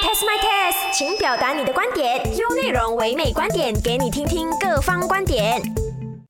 [0.00, 5.60] test my test，请表达你的观点，用内容唯美观点给你听听各方观点。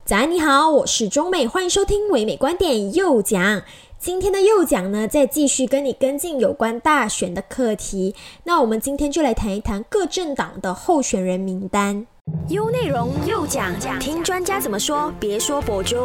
[0.03, 3.61] 早安，你好，我是中美，欢迎收听唯美观点又讲。
[3.97, 8.13] 今天的又讲呢，再继续跟你跟进有关大选的课题。
[8.43, 12.05] 那我们今天就来谈一谈各政党的候选人名单。
[12.49, 15.95] 优内容又讲，听专家怎么说，别说博主。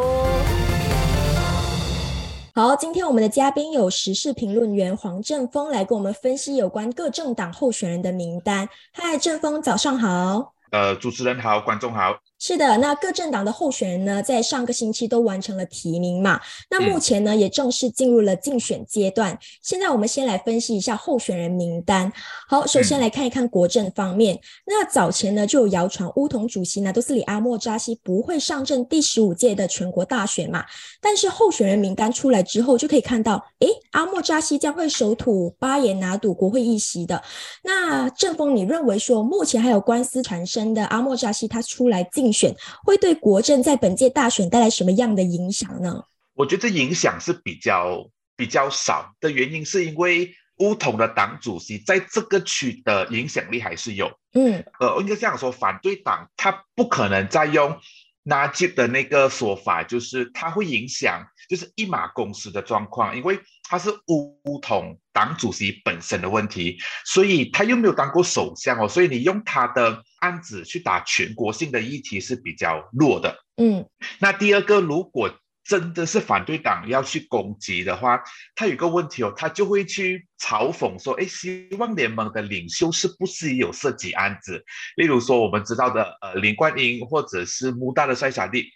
[2.57, 8.67] 好，今天我们的嘉宾有时事评论员黄正峰来跟我们分析有关各政党候选人的名单。
[8.91, 10.55] 嗨，正峰，早上好。
[10.71, 12.17] 呃，主持人好，观众好。
[12.39, 16.39] 是的，那各政党的候选人呢，在上个星期都完成了提名嘛。
[16.69, 19.35] 那目前呢，也正式进入了竞选阶段。
[19.63, 22.13] 现在我们先来分析一下候选人名单。
[22.47, 24.39] 好，首先来看一看国政方面。
[24.67, 30.63] 那早前呢，就有谣传乌统主席呢都是里阿莫扎西不会上阵第十五届的全国大选嘛。
[31.01, 37.19] 但是候选人名单出来之后，就可以看到，诶，阿莫扎西将会守土巴彦拿赌国会议席的。
[37.63, 42.26] 那正峰，你认为说目前还有官司缠身的阿莫扎西他出来竞？
[42.31, 46.03] 选会对国政在本届大选带来什么样的影响呢？
[46.33, 54.11] 我觉得影响是比较比较少的原因，是因为乌统的党主席在这个区的影响力还是有。
[54.33, 57.75] 嗯，呃，应该这样说，反对党他不可能再用
[58.21, 70.03] 纳吉的那个说法，就是他会影响，就是一马公司的状况，因为他是乌统党主席本身的问题，所以他又没有当过首相哦，所以你用他的。
[70.19, 73.87] 案子去打全国性的议题是比较弱的，嗯，
[74.19, 75.31] 那第二个，如果
[75.63, 78.23] 真的是反对党要去攻击的话，
[78.55, 84.63] 他有个问题哦，他就会去嘲讽说，哎，希望联盟的领袖是不是也有涉及案子？
[84.95, 88.69] 例如说我们知道的，呃，林冠英或者是穆大的帅小弟，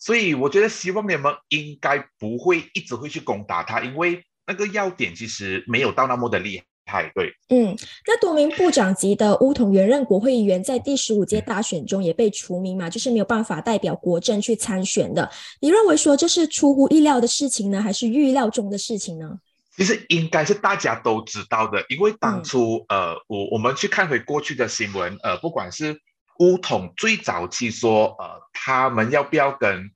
[0.00, 6.60] 所以我觉得希望联盟应该不会一直会去攻打他，因为那个要点其实没有到那么的厉
[7.14, 15.30] 对，嗯，那多名部长级的乌统原任国会议员在第十五届大选中也被除名嘛，就是没有办法代表国政去参选的。
[15.60, 19.38] 你认为说这是出乎意料的事情呢，还是预料中的事情呢？
[19.76, 26.00] 其实应该是大家都知道的，因为当初呃，我我们去看回过去的新闻，呃，不管是
[26.38, 29.90] 乌统最早期说呃，他们要不要跟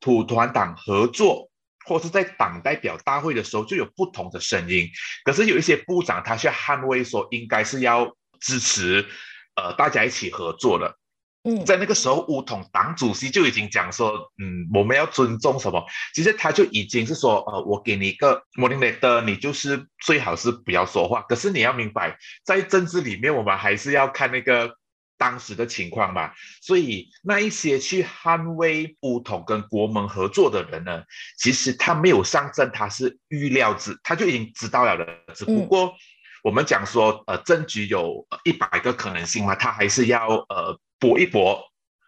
[0.00, 1.48] 土团党合作。
[1.84, 4.88] 或是在党代表大会的时候就有不同的声音，
[5.24, 9.06] 可是有一些部长他却捍卫说应该是要支持，
[9.54, 10.96] 呃，大家一起合作的。
[11.44, 15.84] 嗯，在那个时候，乌统党主席就已经讲说，嗯，我们要尊重什么？
[16.14, 21.20] 其实他就已经是说，呃，我给你一个 morning letter，你就是最好是不要说话。
[21.28, 24.76] 可是你要明白，在政治里面，我们还是要看那个。
[25.24, 26.30] 当时的情况嘛，
[26.60, 31.02] 所以那一些去捍卫乌统跟国盟合作的人呢，
[31.38, 35.06] 其实他没有上阵，他是预料之，他就已经知道了的。
[35.34, 35.94] 只不过
[36.42, 41.58] 我们讲说，呃，政局有一百个可能性嘛，他还是要呃搏一搏，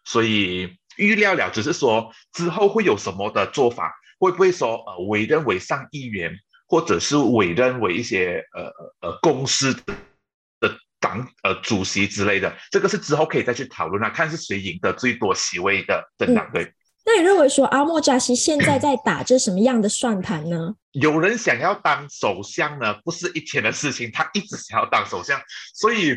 [0.04, 6.36] 所以预料了，只是说之后会有什么的做法，会不会说呃委任为上议员，
[6.68, 9.94] 或者是委任为一些呃呃公司的。
[11.00, 16.72] 党呃主席之类的，这个是之后可以再去讨论啊，看是谁赢得最多席位的政党对。
[17.04, 20.74] 那你认为说阿莫扎西现在在打着什么样的算盘呢？
[20.90, 25.40] 有人想要当首相呢，不是一天的事情，他一直想要当首相，
[25.72, 26.16] 所以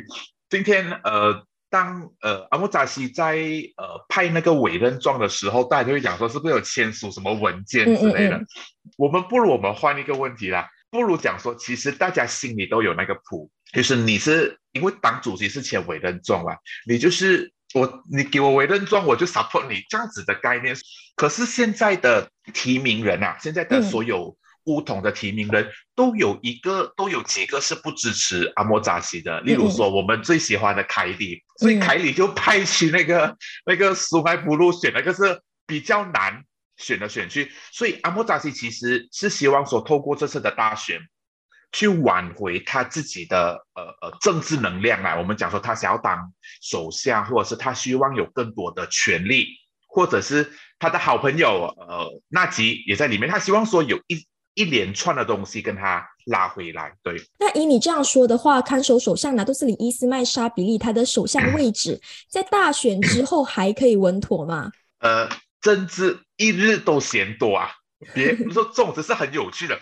[0.49, 3.37] 今天呃，当呃阿莫扎西在
[3.77, 8.41] 呃派那个委任状的时候，大家就会讲说是不是有签署什么文件之类的？
[8.97, 13.51] 我们不如我们换一个问题啦，不如讲说，其实大家心里都有那个谱。
[13.71, 16.55] 就是你是因为党主席是签委任状嘛，
[16.87, 20.75] 你就是我，你给我委任状，我就 support 你这样子的概念。
[21.15, 24.35] 可是现在的提名人啊，现在的所有
[24.65, 29.39] 乌统的提名人都有一个，都有几个是不支持阿莫扎西的。
[29.41, 36.43] 例如说，我们最喜欢的凯里，所以凯里就派去那个那个苏麦布鲁选，那个是比较难
[36.77, 37.51] 选的选区。
[37.71, 40.99] 所以阿莫扎西其实是希望说，透过这次的大选。
[41.71, 45.15] 去挽回他自己的呃呃政治能量啊！
[45.15, 49.47] 我们讲说他想要当首相，或者是他希望有更多的权利，
[49.87, 56.91] 或者是他的好朋友呃纳吉也在里面，他希望说有一一连串的东西跟他拉回来。
[57.03, 64.71] 对，那以你这样说的话，看守首相拿督斯里伊斯麦沙比利他的首相位置，在大选之后还可以稳妥吗？
[64.99, 65.29] 呃，
[65.61, 67.71] 政治一日都嫌多啊！
[68.13, 69.79] 别 说这种只是很有趣的。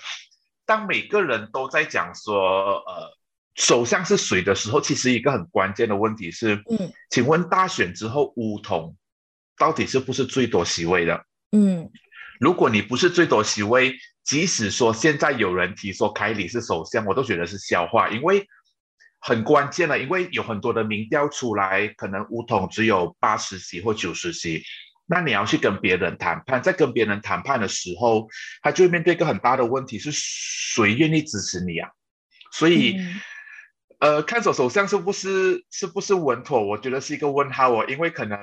[0.67, 3.17] 当每个人都在讲说，呃，
[3.55, 8.95] 首相是谁的时候，其实一个很关键的问题是，嗯，请问大选之后乌统
[9.57, 11.25] 到底是不是最多席位的？
[11.53, 11.89] 嗯，
[12.39, 18.45] 如果你不是最多席位，即使说现在有人提说凯里是首相，我都觉得是笑话，因为
[19.19, 24.61] 很关键了，因为有很多的民调出来，可能乌统只有八十席或九十席，
[25.07, 28.27] 那你要去跟别人谈判，在跟别人谈判的时候，
[28.61, 31.89] 他就会面对一个很大的问题，是谁愿意支持你啊？
[32.51, 32.97] 所以，
[33.99, 36.61] 呃，看守首相是不是是不是稳妥？
[36.61, 38.39] 我觉得是一个问号哦，因为可能，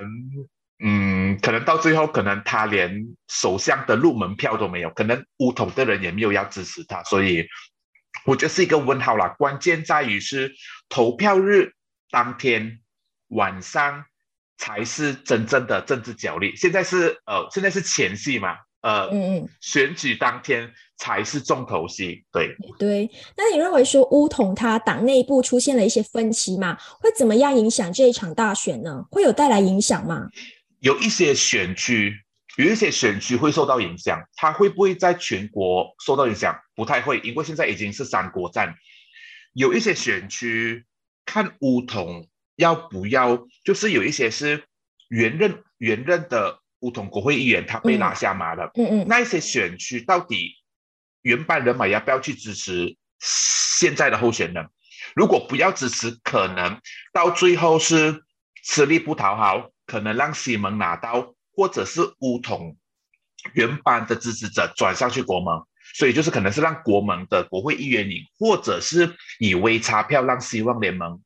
[0.83, 7.47] 嗯，可能到最后，可能他连首相的入门票都没有，可能乌统的人也没有要支持他，所以。
[8.23, 10.55] 我觉得是一个问号啦，关键在于是
[10.89, 11.73] 投票日
[12.09, 12.79] 当天
[13.27, 14.03] 晚上
[14.57, 16.55] 才是真正的政治角力。
[16.55, 22.23] 现在是呃，现在是前戏嘛，呃，嗯嗯，选举当天才是重头戏。
[22.31, 29.05] 对对，那你认为说乌统他党内部出现了一些分歧嘛，会怎么样影响这一场大选呢？
[29.11, 30.29] 会有带来影响吗？
[30.79, 32.21] 有一些选区。
[32.57, 36.57] 有一些选区会受到影响，它会不会在全国受到影响？
[36.73, 38.73] 不太会，因为现在已经是三国战。
[39.51, 40.85] 有一些选区
[41.25, 42.25] 看乌统
[42.55, 44.63] 要不要，就是有一些是
[45.09, 48.69] 原任原任的乌统国会议员，他被拿下马了。
[48.75, 49.05] 嗯嗯。
[49.07, 50.55] 那一些选区到底
[51.21, 54.67] 原班人马要不要去支持现在的候选人？
[55.15, 56.79] 如果不要支持，可能
[57.13, 58.23] 到最后是
[58.63, 61.33] 吃力不讨好，可能让西蒙拿到。
[61.57, 62.75] 或者是乌统
[63.53, 71.21] 原班的支持者转上去国盟，所以就是可能是让国盟的国会议员赢，或者是以微差票让希望联盟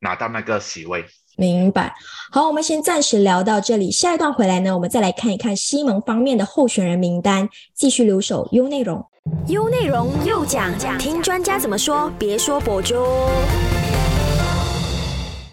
[0.00, 1.04] 拿到那个席位。
[1.36, 1.94] 明白。
[2.32, 9.04] 好，我们先暂时聊到这里，下一段回来呢，我们再来看一看西蒙方面的候选人名单，继续留守 U 内容。
[9.46, 12.96] ，U 内容又讲讲，听专家怎么说，别说博主。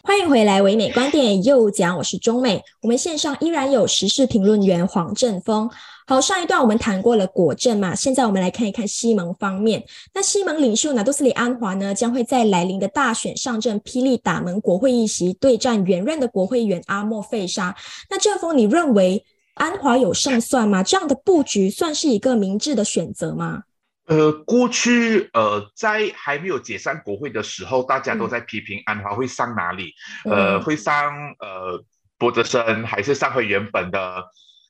[0.07, 2.63] 欢迎回来，唯美观点又讲，我是中美。
[2.83, 5.67] 我们线上依然有时事评论员黄振峰。
[6.05, 9.83] 好，上一段我们谈过了果政嘛，现在我们来看一看西蒙方面。
[10.13, 17.75] 那西蒙领袖拿杜斯里安华呢，将会在来临的大选上阵霹雳打门国会议席，对战原任的国会议员阿莫费沙。
[18.07, 19.25] 那振峰，你认为
[19.55, 20.83] 安华有胜算吗？
[20.83, 23.63] 这样的布局算是一个明智的选择吗？
[24.07, 29.95] 呃，过去呃，在还没有解散国会的时候，大家都在批评安华会上哪里？
[30.25, 31.83] 呃，会上呃
[32.19, 34.23] 博德森，还是上回原本的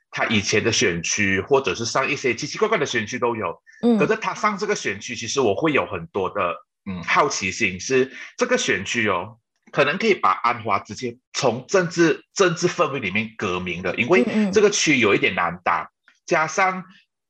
[0.09, 3.61] 他以前的选区，或者是上一些奇奇怪怪的选区都有。
[3.83, 6.55] 嗯，可是他上这个选区，其实我会有很多的
[6.89, 9.37] 嗯好奇心，是这个选区哦，
[9.73, 14.23] 可能可以把安华直接从政治政治氛围里面革命的，因为
[14.53, 15.91] 这个区有一点难打，
[16.25, 16.85] 加上。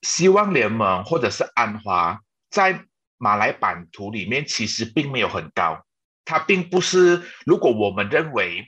[0.05, 2.19] 希望联盟或者是安华
[2.51, 2.79] 在
[3.17, 5.83] 马来版图里面其实并没有很高，
[6.23, 7.23] 它并不是。
[7.43, 8.63] 如果我们认为，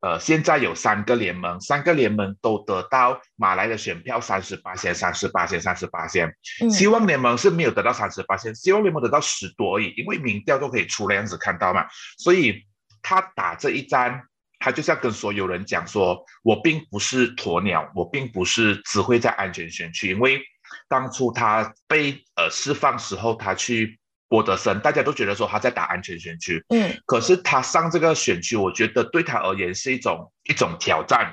[0.00, 6.34] 呃，现在有三个联盟，三个联盟都得到马来的选票三十八线、三十八线、三十八线，
[6.68, 11.86] 希望联盟是没有得到三十八线，希望联盟得到十多而已，因为民调都可以出那样子看到嘛。
[12.18, 12.64] 所以
[13.00, 14.22] 他打这一战，
[14.58, 20.42] 他就是要跟所有人讲说，我并不是鸵鸟，我并不是只会在安全选区，因为。
[20.90, 26.60] 当初他被呃释放时候，他去波德森，大家都觉得说他在打安全选区。
[26.70, 31.32] 嗯，可是他上这个选区，我觉得对他而言是一种一种挑战。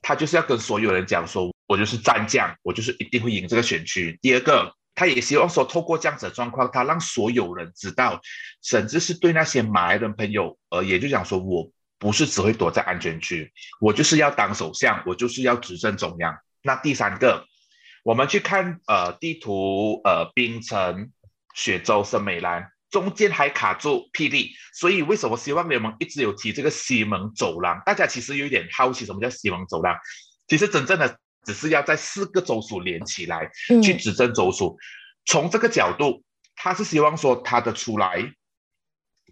[0.00, 4.18] 他就是要跟所有人讲说，我就是战将，我就是一定会赢这个选区。
[4.22, 8.18] 第二个，他也希望说，透过这样子的状况，他让所有人知道，
[8.62, 16.34] 甚至是对那些马来人朋友而言，就讲说我不是只会躲在安全区，我就是要当首相，我就是要执政中央。
[16.62, 17.44] 那第三个。
[18.08, 21.12] 我们去看呃地图，呃冰城、
[21.54, 27.82] 雪州、圣美兰，中间还卡住霹雳，所以为什么希望联盟一直有提这个西蒙走廊？
[27.84, 29.94] 大家其实有一点好奇，什么叫西蒙走廊？
[30.46, 33.50] 其实真正的只是要在四个州属连起来
[33.82, 34.78] 去执政州属。
[35.26, 36.24] 从这个角度，
[36.56, 38.32] 他是希望说他的出来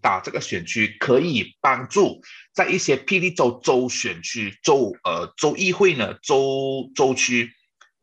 [0.03, 2.21] 打这个选区，可以帮助
[2.53, 7.51] 在一些霹雳州州选区、州呃州议会呢、州州区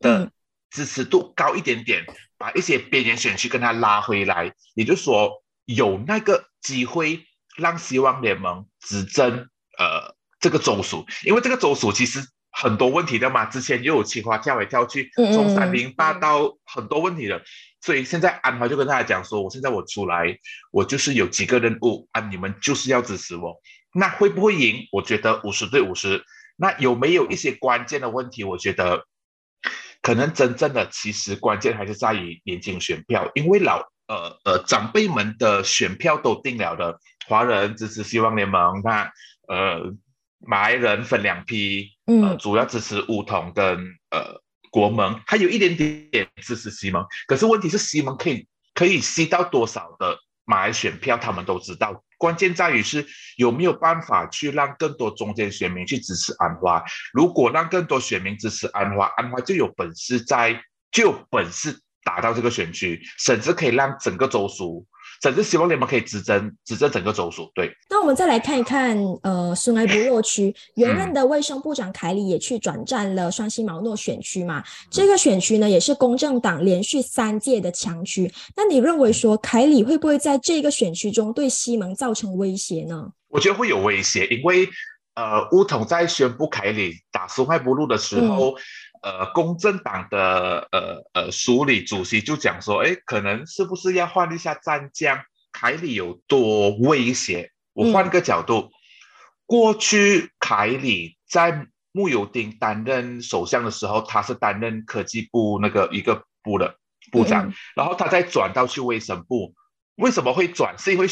[0.00, 0.32] 的。
[0.74, 2.04] 支持度高一点点，
[2.36, 5.30] 把一些边缘选区跟他拉回来，也就是说
[5.66, 7.24] 有那个机会
[7.56, 12.18] 让希望联盟执政呃这个州属，因为这个州属其实
[12.50, 17.40] 很多问题的嘛，之前又有清华跳来跳去，从三零八到很多问题的，
[17.80, 20.36] 所以现在安华就跟大家讲说，我现在我出来，
[20.72, 23.54] 我就是有几个任务啊，你们就是要支持我，
[23.92, 24.88] 那会不会赢？
[24.90, 26.24] 我觉得五十对五十，
[26.56, 28.42] 那有没有一些关键的问题？
[28.42, 29.06] 我觉得。
[30.04, 39.10] 可能真正的其实关键还是在于年轻选票，因为老呃呃长辈们的选票都定了的，华人支持希望联盟，那
[39.48, 39.80] 呃
[40.40, 43.78] 马来人分两批，嗯，主要支持乌统跟
[44.10, 52.04] 呃国盟，还有一点点支持西盟，可是问题是西盟可以可以吸到多少的马来选票，他们都知道。
[52.24, 56.82] 关键在于是有没有办法去让更多中间选民去支持安华。
[57.12, 60.58] 如果让更多选民支持安华，安华就有本事在
[60.90, 64.86] 就有本事打到这个选区，甚至可以让整个州属。
[65.24, 67.50] 甚至希望联盟可以执政，执政整个州属。
[67.54, 74.62] 对，那我们再来看一看，呃，苏埃博洛区 原任的卫生部长凯里也去转战了双溪毛诺选区嘛？
[74.90, 78.30] 这个选区呢，也是公正党连续三届的强区。
[78.54, 83.10] 那你认为说凯里会不会在这个选区中对西蒙造成威胁呢？
[83.28, 84.68] 我觉得会有威胁，因为
[85.14, 88.54] 呃，乌统在宣布凯里打苏埃布洛的时候。
[89.04, 95.22] 呃，公正党的呃呃署理主席就讲说，哎，可能是不是要换一下战将？
[95.52, 97.50] 凯里有多威胁？
[97.74, 98.70] 我换个角度，
[99.44, 106.78] 过去凯里在穆尤丁担任首相的时候，他是担任科技部那个一个部的
[107.12, 109.54] 部长，然后他再转到去卫生部。
[109.96, 110.78] 为什么会转？
[110.78, 111.06] 是因为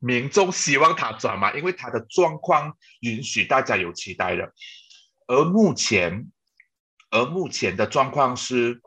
[0.00, 1.52] 民众希望他转嘛？
[1.54, 4.52] 因为他的状况允许大家有期待的，
[5.28, 6.32] 而目前。
[7.10, 8.80] 而目前的状况是，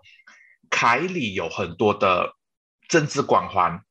[0.70, 2.36] 凯里有很多的
[2.88, 3.82] 政治光环，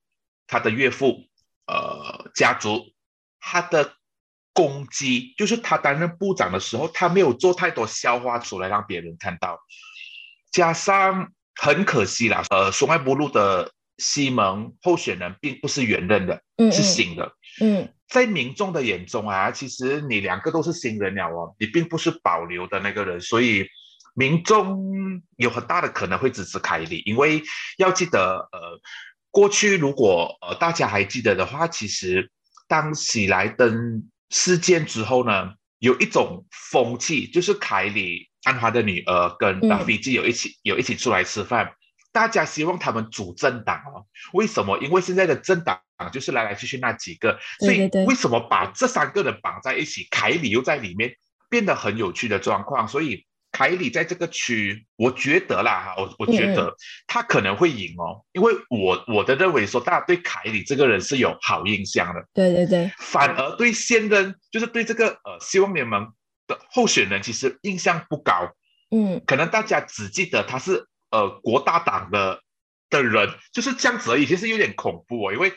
[0.47, 1.25] 他的岳父，
[1.67, 2.93] 呃，家族，
[3.41, 3.95] 他的
[4.53, 9.59] 攻击就是他担任部长的时候，他没有做太多消化出来让别人看到，
[10.53, 23.67] 加上很可惜啦，呃，松爱不路的西蒙候选人并不是原任的，是新的，嗯，在民众的眼中啊，其实你两个都是新人了哦，你并不是保留的那个人，所以。
[24.15, 27.43] 民众有很大的可能会支持凯里，因为
[27.79, 28.81] 要记得，呃，
[29.31, 32.31] 过去如果呃大家还记得的话，其实
[32.67, 41.73] 当喜来登事件之后呢，有一种风气，就是凯里安华的女儿跟拉菲基有一起有一起出来吃饭，
[42.13, 44.05] 大家希望他们主政党哦。
[44.33, 44.77] 为什么？
[44.79, 45.81] 因为现在的政党
[46.13, 51.15] 就是来来去去那几个，所以为什么把这三个人绑在一起，凯里又在里面，
[51.49, 53.25] 变得很有趣的状况，所以。
[53.53, 56.75] 凯里在这个区，我觉得啦哈，我我觉得
[57.07, 66.13] 他可能会赢哦，因为我我的认为说，大家对凯里这个人是有好印象的，对对对，反而对现任就是对这个呃希望联盟
[66.47, 68.53] 的候选人，其实印象不高，
[68.91, 72.41] 嗯，可能大家只记得他是呃国大党的
[72.89, 75.53] 的人，就是这样子而已，其实有点恐怖哦，因为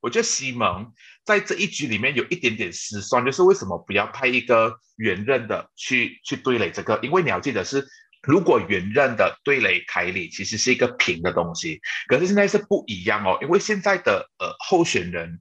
[0.00, 0.92] 我觉得西蒙。
[1.28, 6.98] 在这一局里面有一点点失算，就是为什么不要派一个原任的去去对垒这个？
[7.02, 7.86] 因为你要记得是，
[8.22, 11.82] 如果原任的对垒凯里，其实是一个平的东西。
[12.06, 15.38] 可是现在是不一样哦，因为现在的呃候选人，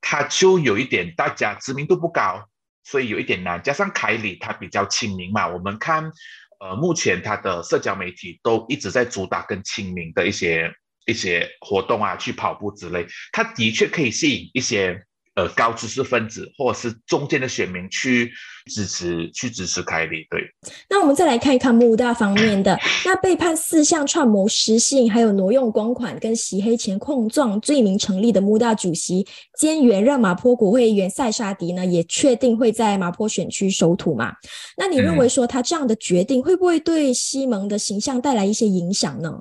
[0.00, 2.44] 他就有一点大家知名度不高，
[2.82, 3.62] 所以有一点难。
[3.62, 6.10] 加上凯里他比较亲民嘛，我们看
[6.58, 10.74] 呃目前他的社交媒体都一直在主打更亲民的一些
[11.06, 15.06] 一些活动啊，去跑步之类，他的确可以吸引一些。
[15.36, 18.32] 呃，高知识分子或者是中间的选民去
[18.66, 20.26] 支持，去支持凯里。
[20.28, 20.42] 对，
[20.88, 29.24] 那我们再来看一看穆大方面的，那被判四项串谋失信，还有挪用公款跟洗黑钱控状罪名成立的穆大主席
[29.56, 34.34] 兼原任马坡国会议员塞沙迪呢，也确定会在马坡选区守土嘛？
[34.76, 39.40] 那你认为说他这样的决定会不会对西蒙的形象带来一些影响呢？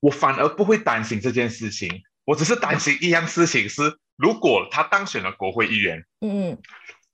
[0.00, 1.90] 我反而不会担心这件事情，
[2.26, 3.80] 我只是担心一样事情是。
[4.16, 6.58] 如果他当选了国会议员，嗯，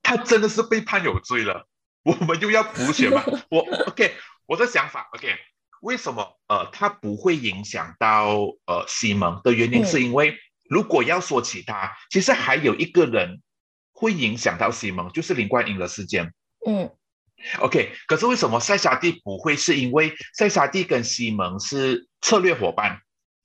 [0.03, 1.67] 他真的是被判有罪了，
[2.05, 3.25] 我们又要补选吗？
[3.51, 4.15] 我 OK，
[4.47, 5.35] 我的想法 OK，
[5.81, 10.37] 为什么呃他不会影响到呃西蒙的原因，是因为
[10.69, 13.41] 如果要说起他，其实还有一个人
[13.93, 16.33] 会影响到西蒙，就是林冠英的事件，
[16.67, 16.91] 嗯
[17.61, 19.57] ，OK，可是为什么塞沙蒂不会？
[19.57, 23.01] 是因为塞沙蒂跟西蒙是策略伙伴。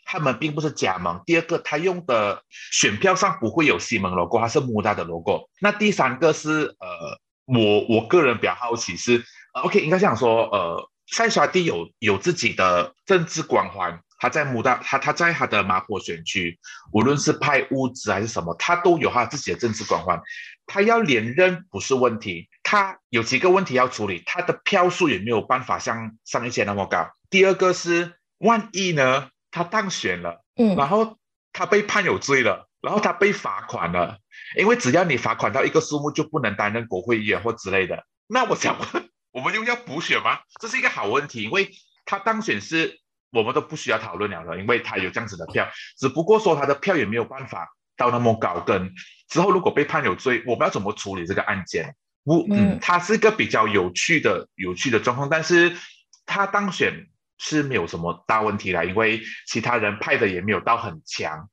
[0.05, 1.19] 他们并不是加盟。
[1.25, 5.49] 第二个，他用的选票上不会有西蒙 logo，它是穆大的 logo。
[5.59, 9.21] 那第三个是，呃，我我个人比较好奇是
[9.53, 16.57] ，OK，应该这样说，呃，塞沙蒂有有自己的政治光环，他在穆大，他他在他的马坡选区，
[16.93, 20.21] 无论是派物资还是什么，他都有他自己的政治光环。
[20.67, 27.07] 他要连任不是问题，他有几个问题要处理，他的票数也没有办法像上一届那么高。
[27.29, 29.29] 第二个是，万一呢？
[29.55, 31.17] 他当选了，嗯，然后
[31.53, 34.19] 他被判有罪了，然后他被罚款了，
[34.57, 38.05] 因为只要你罚款到一个数目，就不能担任国会议员或之类的。
[38.27, 40.39] 那我想问， 我们又要补选吗？
[40.59, 41.71] 这是一个好问题，因为
[42.03, 42.99] 他当选是
[43.31, 48.59] 我们都不需要讨论了的，因为他有这样子的票，只不过说他的票也没有办法到那么高。
[48.59, 48.93] 跟
[49.29, 51.95] 之后如果被判有罪，我们要怎么处理这个案件？
[52.25, 55.77] 我嗯，他是一个比较有趣的、有趣的状况，但是
[56.25, 57.07] 他当选。
[57.37, 61.49] 是没有什么大问题啦，因为其他人派的也没有到很强，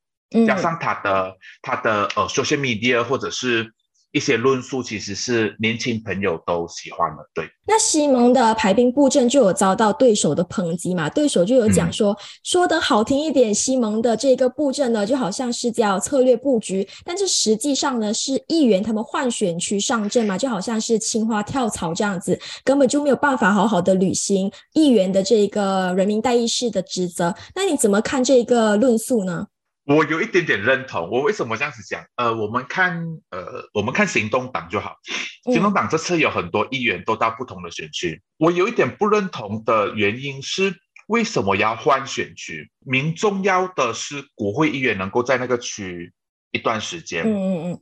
[0.47, 3.73] 加上他的他的呃 social media 或者是。
[4.13, 7.49] 一些论述其实是年轻朋友都喜欢的，对。
[7.67, 11.09] 那西蒙的排兵布阵就有遭到对手的抨击嘛？
[11.09, 27.35] 对手就有讲说，说的好听一点，西蒙的这个布阵呢，就好像是叫策略布局，但是实际上呢，是议员他们换选区上阵嘛，就好像是青花跳槽这样子，根本就没有办法好好的履行议员的这个人民代议士的职责。
[27.55, 29.47] 那你怎么看这个论述呢？
[29.85, 31.09] 我有一点点认同。
[31.11, 32.05] 我为什么这样子讲？
[32.17, 34.97] 呃，我们看，呃，我们看行动党就好。
[35.45, 38.23] 行动党这次有很多议员都到不同的选区。
[38.39, 40.75] 我有一点不认同的原因是，
[41.09, 42.71] 为什么要换选区？
[42.87, 46.13] 民众要的是国会议员能够在那个区
[46.53, 47.25] 一段时间。
[47.25, 47.81] 嗯嗯嗯。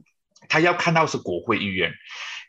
[0.49, 1.93] 他要看到是国会议员，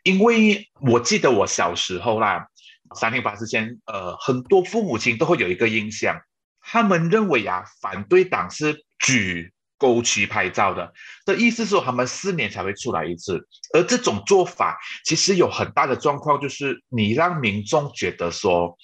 [0.02, 2.48] 因为我记得我小时候啦，
[2.96, 6.18] 三零八之前，呃，很多父母亲都会有一个印象，
[6.62, 8.84] 他们认为啊，反对党是。
[9.04, 10.92] 举沟渠拍照的
[11.26, 18.78] 的意思是说，他们四年才会出来一次，而这种做法其实有很大的状况，就是你让民众觉得说，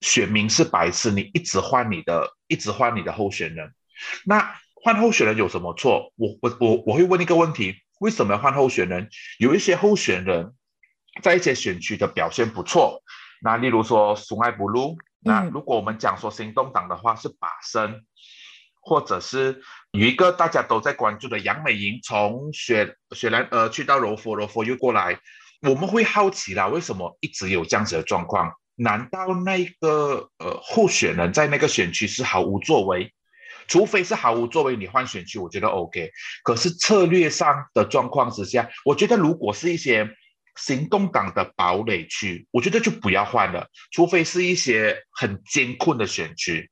[0.00, 3.72] 选民是白痴，你一直换你的，一直换你的候选人，
[4.24, 6.12] 那换候选人有什么错？
[6.16, 9.08] 我我我我会问一个问题：为什么要换候选人？
[9.38, 10.52] 有一些候选人
[11.22, 13.00] 在一些选区的表现不错，
[13.42, 18.04] 那例如说松爱不露，那如果我们讲说行动党的话是把身。
[18.84, 19.62] 或者是
[19.92, 25.20] 有一个大家都在关注的杨美莹，从雪雪兰呃去到柔佛，柔佛又过来，
[25.60, 28.52] 我们会好奇啦，为什么一直有这样子的状况？
[28.74, 33.14] 难道那个呃候选人在那个选区是毫无作为？
[33.68, 36.10] 除非是毫无作为，你换选区我觉得 OK。
[36.42, 40.16] 可是策略上的状况之下，我觉得如果是一些
[40.54, 46.70] 行动党的堡垒区，我觉得就不要换了，除非是一些很艰困的选区，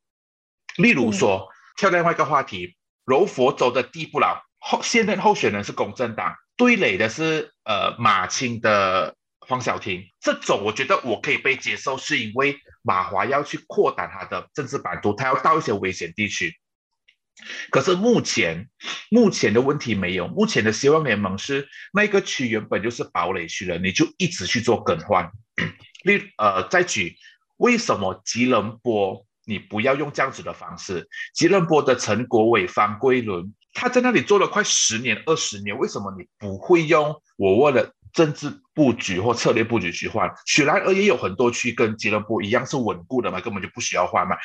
[0.77, 1.47] 例如说。
[1.77, 16.53] 跳另外一个话题，柔佛州的地不老候现任候选人是公正党，对垒的是呃马青的黄小婷，这种我觉得我可以被接受，是因为马华要去扩大他的政治版图，他要到一些危险地区。
[17.69, 18.69] 可是目前
[19.09, 25.31] 目前的问题没有，目前的希望联盟是那个区原本就是堡垒区了，你就一直去做更换。
[26.03, 27.15] 例呃再举
[27.57, 29.25] 为什么吉隆坡？
[29.45, 31.09] 你不要用这样子的方式。
[31.33, 40.31] 吉隆坡的陈国伟、方桂伦，他在那里做了快十年、二十年，为什么你不会用我为了政治布局或策略布局去换？
[40.45, 44.37] 雪兰莪也有很多区跟吉隆坡一样是稳固的嘛，根本就不需要换嘛。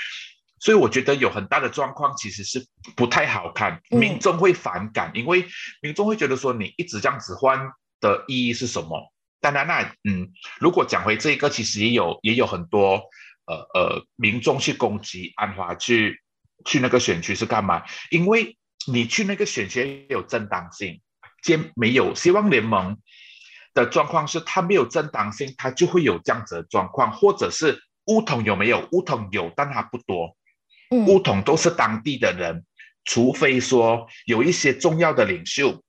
[0.59, 2.67] 所以我觉得有很大的状况其实是
[2.97, 5.47] 不太好看，民众会反感，因为
[5.83, 9.13] 民众会觉得说你一直这样子换的意义是什么？
[9.41, 13.03] 当然，那嗯，如果讲回这一个，其实也有也有很多。
[13.49, 16.21] 呃呃，民众去攻击安华，去
[16.65, 17.85] 去那个选区是干嘛？
[18.11, 21.01] 因为你去那个选区有正当性，
[21.45, 22.99] 兼没有希望联盟
[23.73, 28.89] 的状况是，它没有正当性，它就会有这样子的状况，或者是乌统有没有？
[28.91, 30.37] 乌统有，但它不多。
[30.91, 32.65] 乌统都是当地的人，
[33.05, 35.83] 除非说有一些重要的领袖，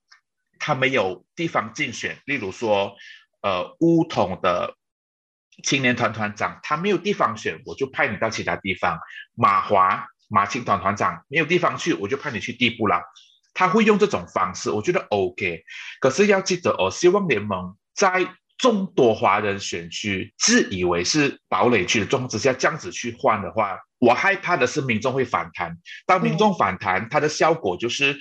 [0.59, 2.95] 他没有地方竞选，例如说，
[3.41, 4.75] 呃，乌统的。
[5.63, 8.99] 青年团团长他没有地方选，我就派你到其他地方。
[9.33, 13.01] 马华马青团团长没有地方去，我就派你去地部了。
[13.55, 15.63] 他会用这种方式，我觉得 OK。
[15.99, 25.77] 可是要记得哦，希望联盟在众多华人选区自以为是堡垒区的状况之下，这样子去换的话，我害怕的是民众会反弹。
[26.05, 28.17] 当民众反弹，它的效果就是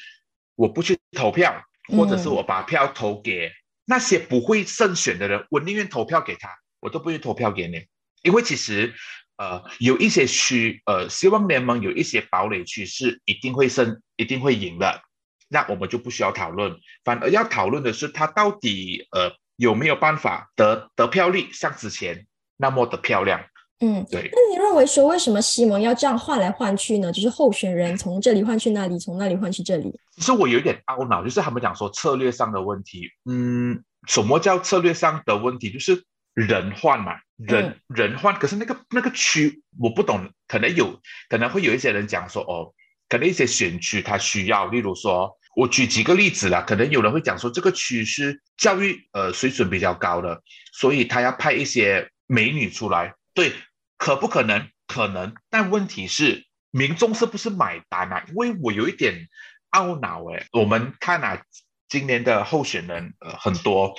[0.54, 3.50] 我不去投票，或者是我把票投给
[3.84, 6.50] 那些不会胜选的人，我宁愿投票给他。
[6.78, 7.84] 我都不会投票给你，
[8.22, 8.94] 因为其实，
[9.38, 15.02] 呃，有一些区，呃，希望联盟有一些堡垒区是一定会胜、一定会赢的，
[15.48, 23.40] 那我们就不需要讨论，反而要讨论的是他到底，呃，有没有办法得得票率像之前那么的漂亮？
[23.80, 24.30] 嗯，对。
[24.32, 27.12] 那你认为说，为什么西蒙要这样换来换去呢？
[27.12, 29.92] 就是候选人从这里换去那里，从那里换去这里？
[30.16, 33.08] 其实我有点懊恼，就是他们讲说策略上的问题。
[33.24, 35.70] 嗯，什么叫策略上的问题？
[35.70, 36.04] 就是。
[36.36, 42.74] 人换嘛，人人换，可是那个那个区我不懂，可能有可能会有一些人讲说，哦，
[43.08, 50.42] 可能一些选区他需要，例如说，我举几个例子啦，可能有人会讲说，这个区是教育呃水准比较高的，
[50.74, 53.54] 所以他要派一些美女出来，对，
[53.96, 54.68] 可不可能？
[54.86, 58.22] 可能，但问题是民众是不是买单啊？
[58.28, 59.28] 因为我有一点
[59.70, 61.42] 懊恼哎，我们看啊，
[61.88, 63.94] 今年的候选人呃很多。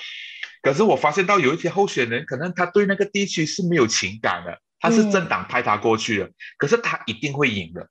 [0.62, 7.90] 可是我发现到有一些候选人，可能他对那个地区是没有情感的，他是政党派他过去的，可是他一定会赢的。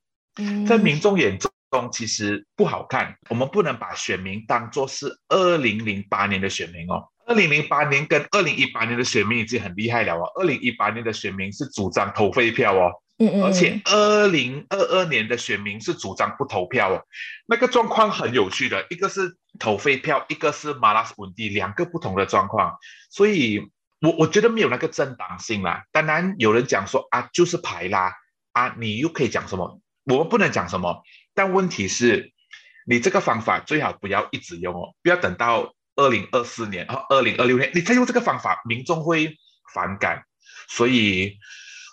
[0.65, 3.15] 在民众眼中，中其实不好看。
[3.29, 7.03] 我们不能把选民当做是二零零八年的选民哦。
[7.25, 10.31] 二零零八年跟二零一八年的选民已经很厉害了哦。
[10.35, 17.03] 二零一八年的选民是主张投废票哦，嗯嗯，而且二零二二年的选民是主张不投票哦。
[17.45, 22.77] 那个状况很有趣的，一个是投废票，一个是马拉斯文地，两个不同的状况。
[23.09, 23.59] 所以，
[23.99, 25.83] 我我觉得没有那个正当性啦。
[25.91, 28.13] 当然，有人讲说啊，就是排啦
[28.53, 29.81] 啊，你又可以讲什么？
[30.05, 31.03] 我们不能讲什么。
[31.37, 32.33] 但问题是，
[32.87, 39.37] 你这个方法最好不要一直用哦，不要等到二零二四年和二零二六年你再用这个方法，民众会
[39.71, 40.23] 反感。
[40.67, 41.37] 所以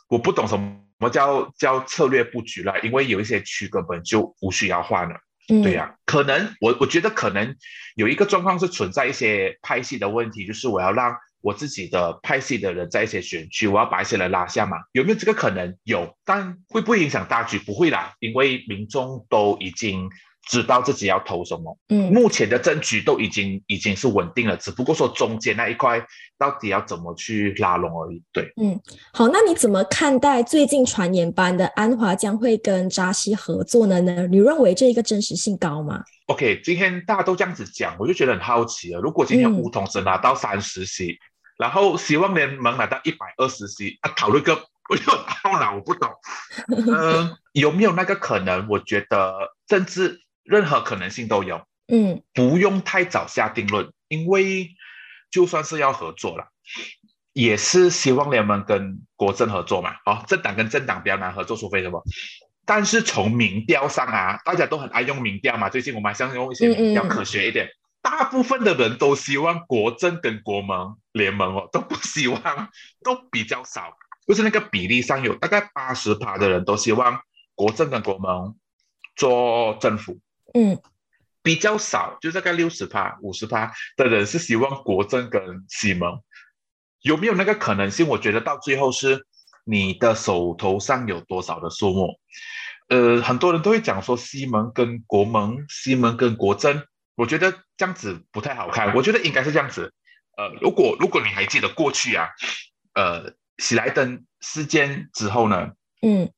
[0.09, 0.59] 我不懂什
[0.98, 5.16] 么叫叫策略布局了，因为有一些区根本就不需要换了。
[5.46, 7.54] 对呀，可能我我觉得可能
[7.96, 15.76] 有一个状况是存在一些派系的问题，就是我要让我自己的派系的人在一些选区，我要把一些人拉下嘛，有没有这个可能？
[15.85, 17.59] 有，但会不会影响大局？
[17.59, 20.09] 不会啦，因为民众都已经。
[20.46, 25.98] 知道自己要投什么，嗯，目前的政局都已经已经是稳定了，只不过说中间那一块
[26.37, 28.22] 到底要怎么去拉拢而已。
[28.30, 28.78] 对，嗯，
[29.14, 33.98] 好，那你怎么看待最近传言般的安华将会跟扎西合作呢？
[34.02, 39.00] 呢，你认为这一个真实性高吗？OK，今天大家都这样子讲，我就觉得很好奇了。
[39.00, 41.16] 如果今天乌统只拿到三十席，
[41.56, 44.54] 然后希望联盟拿到一百二十席，啊，讨论个
[44.88, 45.04] 我就
[45.42, 46.10] 到了，我不懂，
[46.68, 48.66] 嗯， 有没有那个可能？
[48.68, 50.20] 我觉得政治。
[50.46, 54.68] 任何可能性都有，嗯，不用太早下定论，因为
[55.30, 56.48] 就算是要合作了，
[57.32, 59.94] 也是希望联盟跟国政合作嘛。
[60.04, 62.02] 哦，政党跟政党比较难合作，除非什么？
[62.66, 65.70] 但是从民调上啊，大家都很爱用民调嘛。
[65.70, 67.66] 最近我们还想用一些比较科学一点，
[68.04, 72.68] 大部分的人都希望国政跟国盟联盟哦，都不希望，
[73.02, 73.96] 都比较少，
[74.28, 77.18] 就是那个比例上有大概八十趴的人都希望
[77.54, 78.54] 国政跟国盟
[79.16, 80.20] 做政府。
[80.52, 80.78] 嗯，
[81.42, 86.20] 比较少，就大概六十趴、五十趴的人是希望国政跟西盟，
[87.00, 88.06] 有没有那个可能性？
[88.06, 89.26] 我觉得到最后是
[89.64, 92.20] 你的手头上有多少的数目。
[92.88, 96.84] 呃，很多人都会讲说西盟跟国盟、西盟跟国政，
[97.14, 98.94] 我觉得这样子不太好看。
[98.94, 99.92] 我觉得应该是这样子。
[100.37, 102.29] 呃，如果如果你还记得过去啊，
[102.94, 105.70] 呃，喜来登事件之后呢，
[106.03, 106.33] 嗯，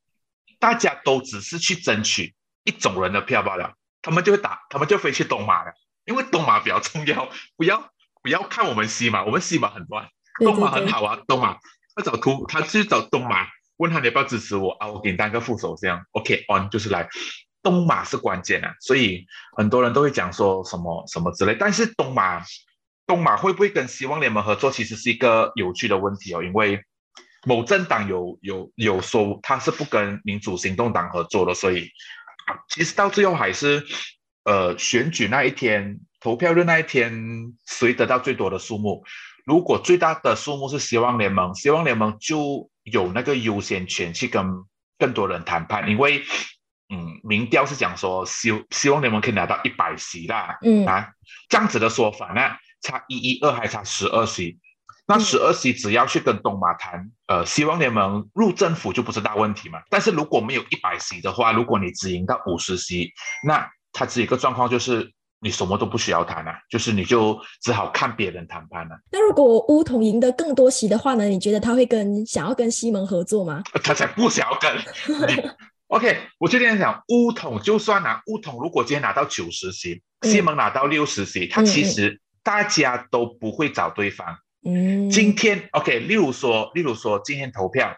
[0.59, 2.35] 大家都只是去争取
[2.65, 3.75] 一种人的票罢了。
[4.03, 5.73] 他们就会打，他们就飞去东马了，
[6.05, 7.29] 因为东马比较重要。
[7.57, 7.91] 不要
[8.23, 10.09] 不要看我们西马，我们西马很乱，
[10.45, 11.19] 东马很好啊。
[11.27, 11.59] 东马
[11.95, 14.87] 他找图，他去找东马，问他你要不要支持我啊？
[14.89, 16.05] 我给你当个副手这样。
[16.13, 17.09] OK，on 就是来，
[17.67, 18.73] 东马是关键啊。
[18.81, 19.27] 所以
[19.57, 22.41] 很多人都会讲说什么什么之类，但是东马
[23.05, 26.43] 东马会不会跟希望联盟合作，其实是一个有趣的问题哦。
[26.45, 26.81] 因为
[27.45, 31.91] 某政党有有有说他是不跟民主行动党合作的，所以。
[32.69, 33.85] 其实到最后还是，
[34.45, 37.13] 呃，选举那一天，投票日那一天，
[37.67, 39.03] 谁得到最多的数目？
[39.45, 44.47] 如果最大的数目是希望联盟，希望联盟就有那个优先权去跟
[44.97, 46.23] 更多人谈判，因为，
[46.89, 51.09] 嗯，民调是讲说希希望联盟可以拿到一百席啦，嗯啊，
[51.49, 54.59] 这样子的说法，那差一一二还差十二席。
[55.09, 59.81] 那十二席只要去跟东马谈，呃，希望联盟入政府就不是大问题嘛。
[59.89, 63.13] 但是如果没有一百席的话，如果你只赢到五十席，
[63.45, 68.97] 那它只有一个状况就是你什么都不需要谈了，就是你就只好看别人谈判了。
[69.13, 71.25] 那如果乌统赢得更多席的话呢？
[71.27, 73.63] 你觉得他会跟想要跟西蒙合作吗？
[73.85, 75.57] 他才不想要跟。
[75.89, 84.37] OK，我就这样想，乌统就算拿乌统，如果今天拿到九十席，西蒙拿到六十席，他其实大家都不会找对方。
[84.65, 87.97] 嗯，今天 OK，例如说，例如说今天投票，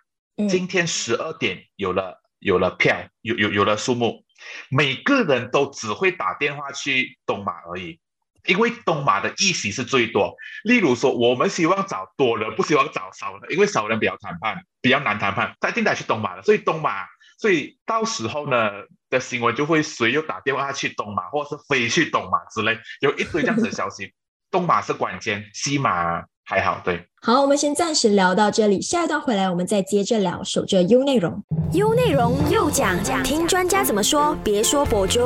[0.50, 4.22] 今天十二点有了有了票，有有有了数目，
[4.68, 7.98] 每个人都只会打电话去东马而已，
[8.44, 10.36] 因为东马的议席是最多。
[10.62, 16.42] 例如说，我们希望找多人，不希望找少人，因为少人比较谈判比较难谈判，他一定得去东马的。
[16.42, 17.06] 所以东马，
[17.38, 18.70] 所以到时候呢
[19.08, 24.12] 的新闻就会谁又打电话去东马，或者是飞去东马之类，有一堆这样子的消息。
[24.50, 26.24] 东马是关键，西马。
[26.50, 27.06] 还好，对。
[27.20, 30.42] 好，我们先暂时聊到这里，下一段回来我们再接着聊。
[30.42, 35.20] 守着 U 内容，U 内容又讲讲，听专家怎么说，别说博主。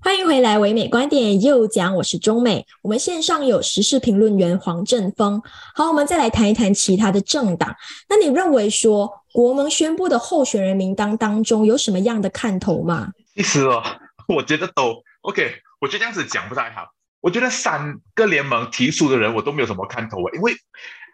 [0.00, 2.64] 欢迎回来，唯美观点又讲，我是中美。
[2.80, 5.42] 我们线上有时事评论员黄振峰。
[5.74, 7.76] 好，我们再来谈一谈其他的政党。
[8.08, 13.10] 那你认为说国盟宣布的候选人名单当中有什么样的看头吗？
[13.34, 13.82] 其实哦，
[14.32, 16.86] 我觉得都 OK，我觉得这样子讲不太好。
[17.20, 20.54] 我觉得三个联盟提出的人我都没有什么看头啊，因为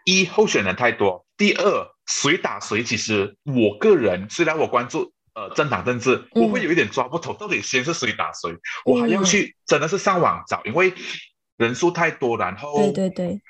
[0.05, 8.55] 一候选人太多，第二谁打谁，其实我个人虽然我关注呃政党政治，嗯我会有一点抓不透，到底先是谁打谁，
[8.85, 10.93] 我还要去真的是上网找，因为
[11.57, 13.41] 人数太多，然后对对对，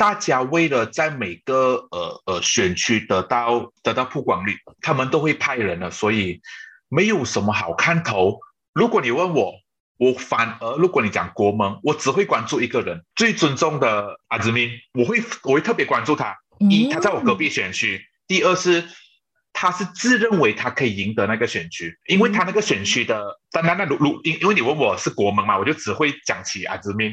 [0.00, 6.40] 大家为了在每个呃呃选区得到得到曝光率，他们都会派人了，所以
[6.88, 8.38] 没有什么好看头。
[8.72, 9.52] 如果你问我，
[9.98, 16.34] 我反而如果你讲国盟，我只会关注一个人，最尊重的阿兹敏，我会我会特别关注他。
[16.60, 18.88] 一，他在我隔壁选区；第二是，
[19.52, 27.12] 他是自认为他可以赢得那个选区，因为他那个选区的，当然那如如因因为你问我是国盟嘛，我就只会讲起阿兹敏。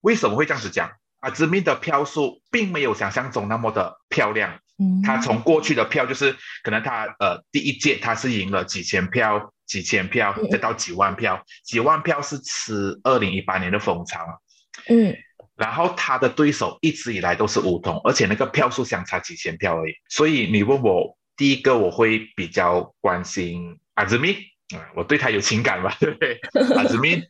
[0.00, 0.90] 为什么会这样子讲？
[1.22, 4.60] 阿兹敏的票数并没有想象中那么的漂亮。
[4.78, 14.20] 嗯他从过去的票就是可能他呃第一届他是赢了几千票、几千票嗯，再到几万票，几万票是吃二零一八年的风潮。
[14.88, 15.16] 嗯
[15.54, 19.92] 然后他的对手一直以来都是梧桐，而且那个票数相差几千票而已。
[20.08, 24.32] 所以你问我第一个，我会比较关心阿兹米，
[24.74, 26.40] 啊，我对他有情感吧，对不对？
[26.76, 27.22] 阿兹米，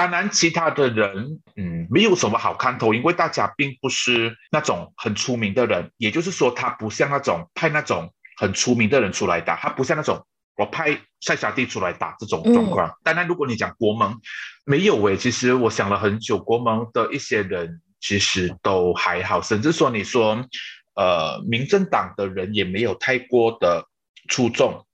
[0.00, 12.90] 当然其他的人，嗯，没有什么好看头，因为大家并不是那种很出名的人，也就是说，他不像那种派那种很出名的人出来打，他不像那种我派塞沙蒂出来打这种状况。
[13.04, 14.18] 当然，如果你讲国盟，
[14.64, 20.42] 没有诶，其实我想了很久，国盟的一些人其实都还好，甚至说你说，
[20.94, 23.84] 呃，民政党的人也没有太过的
[24.30, 24.86] 出众，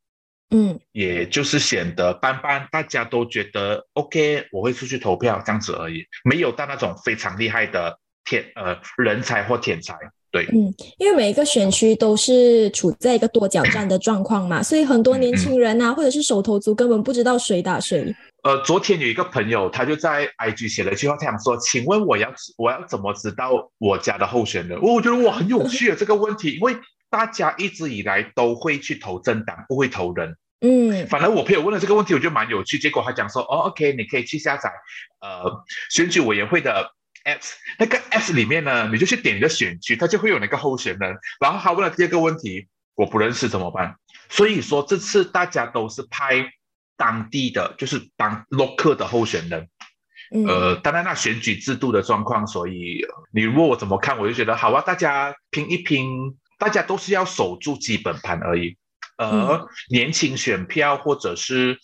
[0.51, 9.95] 嗯也就是显得般般，大家都觉得 OK，我会出去投票这样子而已，没有到那种非常厉害的天呃人才或天才。
[10.31, 18.15] 对，嗯，因为每一个选区都是处在一个多角战的状况嘛，所以很多年轻人啊，或者是手头族根本不知道谁打谁。
[18.43, 26.77] 呃，昨天有一个朋友，他就在 IG 写了一句话，他想说：“请问我要我要怎么知道我家的候选人？”我觉得哇很有趣啊 这个问题，因为
[27.17, 30.37] 大家一直以来都会去投政党，不会投人。
[30.61, 32.79] 嗯反正我朋友问了这个问题，我觉得蛮有趣。
[32.79, 34.71] 结果他讲说：“哦，OK，你可以去下载
[35.23, 36.93] 呃选举委员会的
[37.25, 41.17] apps，那个 apps 里面呢，你就去点你的选区，它就会有那个候选人。
[41.41, 43.97] 然后他问了第二个问题，我不认识怎么办？
[44.29, 46.51] 所以说这次大家都是派
[46.99, 49.67] 当地的，就是当 local 的候选人。
[50.35, 58.77] 嗯呃，当然那选举制度的状况，所以呃你问我怎么看，我就觉得好啊，大家拼一拼，大家都是要守住基本盘而已。
[59.19, 61.79] 呃，嗯年轻选票或者是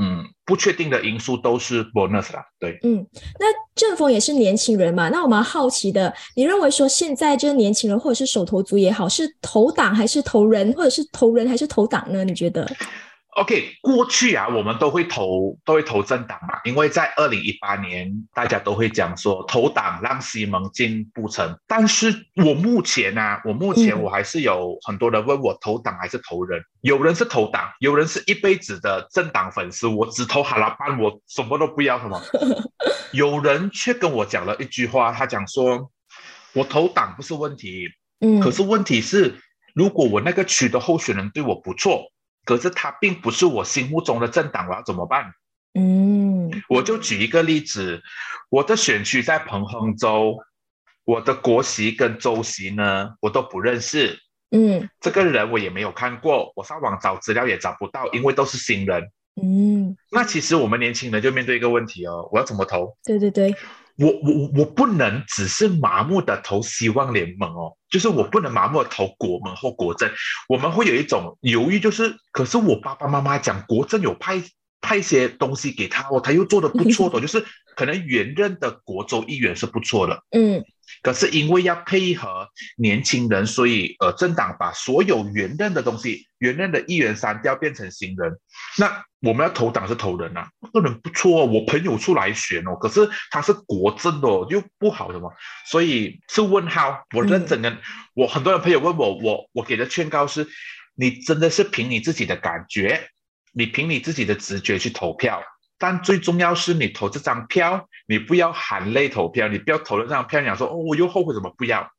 [0.00, 2.78] 嗯不确定的因素都是 bonus 啦，对。
[2.82, 3.06] 嗯，
[3.38, 12.24] 那正峰也是年轻人嘛，那我蛮好奇的，你认为说现在这个年轻人或者是手头族也好，是投党还是投人，或者是投人还是投党呢？
[12.24, 12.66] 你觉得？
[13.32, 21.58] OK，过去啊，我们都会投都会投政党嘛，因为在二零一八年，大家都会讲说投党让西蒙进步成。
[21.66, 32.20] 但是我目前呢、我目前嗯我还是有很多人问我投党还是投人，有人是投党，有人是一辈子的政党粉丝，我只投哈拉班，我什么都不要什么。
[33.12, 35.90] 有人却跟我讲了一句话，他讲说，
[36.52, 37.88] 我投党不是问题，
[38.20, 39.36] 嗯，可是问题是，
[39.74, 42.12] 如果我那个区的候选人对我不错，
[42.44, 45.32] 可是他并不是我心目中的政党，我要怎么办？
[45.74, 48.02] 嗯我就举一个例子，
[48.50, 50.36] 我的选区在彭亨州，
[51.04, 54.18] 我的国席跟州席呢，我都不认识，
[54.50, 59.10] 嗯这个人我也没有看过，我上网找资料也找不到，因为都是新人。
[59.42, 62.94] 嗯，那其实我们年轻人就面对一个问题哦，我要怎么投？
[63.02, 63.56] 对对对，
[63.98, 70.10] 我我我不能只是麻木的投希望联盟哦，就是我不能麻木的投国盟或国政，
[70.48, 74.42] 我们会有一种犹豫，就是可是我爸爸妈妈讲国政有派
[74.80, 77.44] 派一些东西给他哦，他又做的不错的， 就是
[77.76, 80.64] 可能原任的国州议员是不错的，嗯
[81.02, 88.38] 可是因为要配合年轻人，所以呃政党把所有原任的东西、原任的议员删掉，变成新人。
[88.78, 95.30] 那我们要投党是投人啊，这个人不错哦，我朋友出来选哦，可是他是国政哦，又不好的嘛，
[95.70, 97.04] 所以是问号。
[97.14, 97.78] 我认真跟、
[98.14, 100.46] 我很多人朋友问我，我我给的劝告是，
[100.94, 103.08] 你真的是凭你自己的感觉，
[103.52, 105.42] 你凭你自己的直觉去投票。
[105.82, 111.52] 但最重要是你投这张票，你不要含泪投票，你不要投了这张票，你想说哦，我又后悔怎么？
[111.58, 111.90] 不要，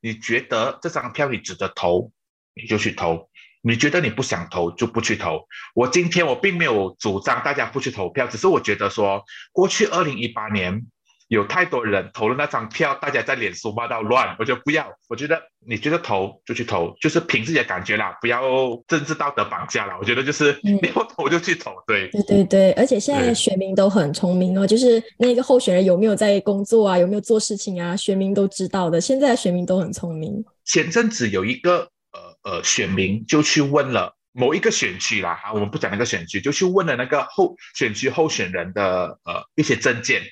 [0.00, 2.10] 你觉得这张票你值得投，
[2.54, 3.28] 你就去投；
[3.60, 5.46] 你觉得你不想投，就不去投。
[5.74, 9.22] 我今天我并没有主张大家不去投票，只是我觉得说，
[9.52, 10.86] 过去二零一八年
[11.28, 14.92] 有太多人投了那张票，大家在脸书骂到乱，我觉得不要。
[15.08, 18.40] 我觉得你觉得投就去投，就是凭自己的感觉啦，不要
[18.86, 19.96] 政治道德绑架啦。
[19.98, 22.08] 我觉得就是嗯你要投就去投，对。
[22.10, 29.00] 对对对，而且现在的对选民都很聪明哦，就是那个候选人有没有在工作啊，有没有做事情啊，选民都知道的。
[29.00, 30.44] 现在的选民都很聪明。
[30.64, 40.22] 前阵子有一个呃呃选民就去问了某一个选区啦，啊，我们不讲那个选区，就去问了那个候选区候选人的呃一些证件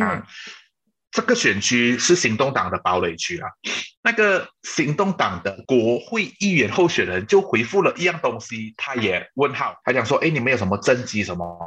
[0.00, 0.26] 啊。
[1.10, 3.46] 这个选区是行动党的堡垒区啊，
[4.02, 11.58] 那个行动党的国会议员候选人就回复了一样东西，他也问号，他讲说，哎，你们有什么政绩什么？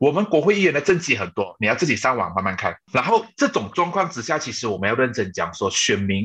[0.00, 2.74] 我们国会议员的政绩很多，你要自己上网慢慢看。
[2.90, 6.24] 然后这种状况之下，其实我们要认真讲说，选民，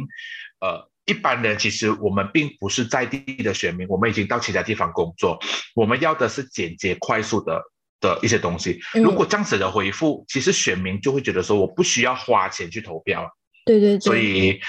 [0.61, 5.37] 呃，一般人其实我们并不是在地的选民，我们已经到其他地方工作，
[5.75, 7.61] 我们要的是简洁快速的。
[7.99, 13.29] 的一些东西，如果这样子的回复，其实选民就会觉得说，我不需要花钱去投票
[13.65, 13.99] 对对对。
[13.99, 14.59] 所以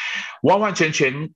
[0.42, 1.30] 完完全全，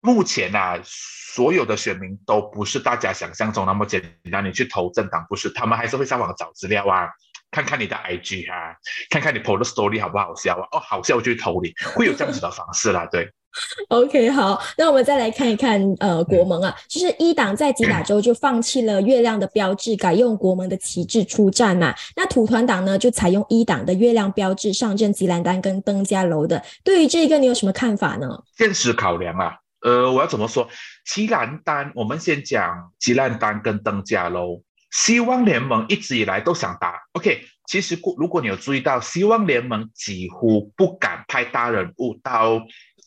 [0.00, 4.44] 目前啊，所有的选民都不是大家想象中那么简单。
[4.44, 7.08] 你去投政党不是，他们还是会上网找资料啊，
[7.50, 8.74] 看看你的 IG 啊，
[9.10, 10.78] 看看你 post story 好不好笑啊？
[10.78, 13.30] 哦，好笑我就去投你，会有这样子的方式啦，对。
[13.88, 21.92] OK，好，那我们再来看一看，呃，国盟啊，就是一党在吉打 州就放弃了月亮的标志，改用国盟的旗帜出战嘛。
[22.14, 26.62] 那土团党呢，就采用一党的月亮标志上阵吉兰丹跟登嘉楼的。
[26.84, 28.28] 对于这个，你有什么看法呢？
[28.56, 30.68] 现实考量啊，呃，我要怎么说？
[31.04, 34.62] 吉兰丹，我们先讲吉兰丹跟登嘉楼。
[34.92, 36.94] 希望联盟一直以来都想打。
[37.12, 42.60] OK，其实如果你有注意到，希望联盟几乎不敢派大人物到。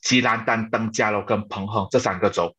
[0.04, 2.54] 吉兰丹、登嘉楼跟彭亨这三个州，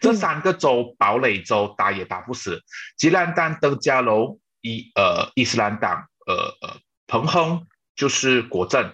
[0.00, 2.60] 这三个州堡垒州打也打不死。
[2.96, 8.92] 吉兰丹、登嘉楼伊呃伊斯兰党，呃呃彭亨就是国政。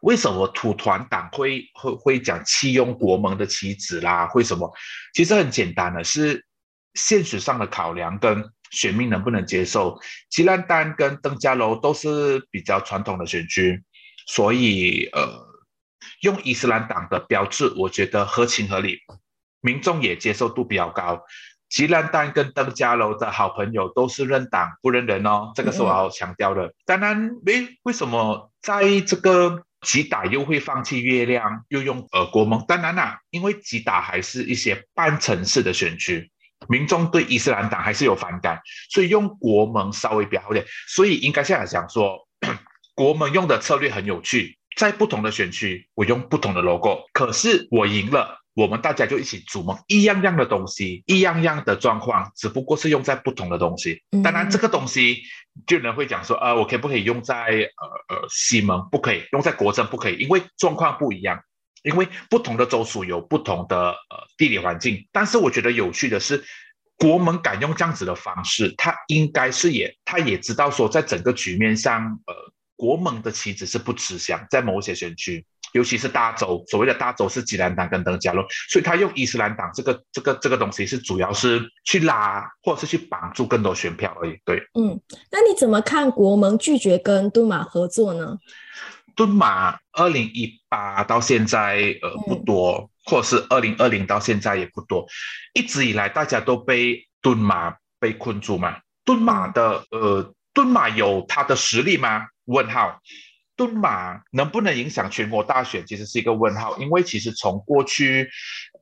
[0.00, 4.30] 为什么土团党会会会讲弃用国盟的棋子啦？
[4.34, 4.72] 为什么？
[5.12, 6.46] 其实很简单的，是
[6.94, 9.98] 现实上的考量跟选民能不能接受。
[10.30, 13.84] 吉兰丹跟登嘉楼都是比较传统的选区，
[14.26, 15.52] 所以呃。
[16.24, 18.98] 用伊斯兰党的标志，我觉得合情合理，
[19.60, 21.22] 民众也接受度比较高。
[21.68, 26.72] 吉兰丹跟登嘉楼的好朋友都是认党不认人哦，这个是我要强调的。
[26.86, 32.64] 当然，为，为什么在这个吉打又会放弃月亮，又用呃国盟？
[32.66, 36.30] 当然啦，因为吉打还是一些半城市的选区，
[36.68, 38.58] 民众对伊斯兰党还是有反感，
[38.88, 40.64] 所以用国盟稍微比较好点。
[40.88, 42.16] 所以应该现在讲说，
[42.94, 44.56] 国盟用的策略很有趣。
[44.76, 54.02] 在不同的选区，我用不同的 logo，可是我赢了，我们大家就一起组盟，一样样的东西，一样样的状况，只不过是用在不同的东西。
[54.22, 55.22] 当然，这个东西
[55.66, 58.88] 就人会讲说，呃，我可不可以用在呃呃西蒙？
[58.90, 61.40] 不可以用在国政，不可以，因为状况不一样，
[61.84, 65.06] 因为不同的州属有不同的呃地理环境。
[65.12, 66.44] 但是我觉得有趣的是，
[66.98, 72.34] 国门敢用这样子的方式，他应该是也他也知道说，在整个局面上，呃。
[72.76, 84.38] 国盟的旗子是不吃香，在某些选区，尤其是大州，所谓的大州是吉兰党跟登嘉楼，所以他用伊斯兰党这个这个这个东西是主要是去拉或者是去绑住更多选票而已。
[84.44, 88.38] 对，嗯，那你怎么看国盟拒绝跟敦马合作呢？
[89.16, 95.06] 敦马二零一八到现在呃不多，或者是二零二零到现在也不多，
[95.52, 98.76] 一直以来大家都被敦马被困住嘛？
[99.04, 102.26] 敦马的呃敦马有他的实力吗？
[102.44, 103.00] 问号，
[103.56, 105.86] 敦马能不能影响全国大选？
[105.86, 108.28] 其实是一个问号，因为其实从过去，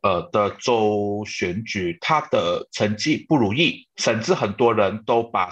[0.02, 5.50] 呃的州选举，他的成绩不如意，甚至很多人都把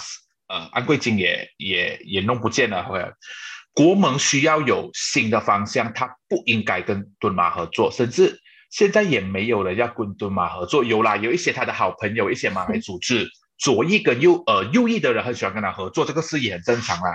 [0.48, 2.88] 呃安贵金也也也弄不见了。
[3.72, 10.82] 国盟需要有新的方向，他不应该跟敦马合作，甚至现在也没有人要跟敦马合作。
[10.82, 17.10] 有啦，有一些他的好朋友，一些马来组织，左翼跟右呃右翼的人很喜欢跟他合作，这个事也很正常啦。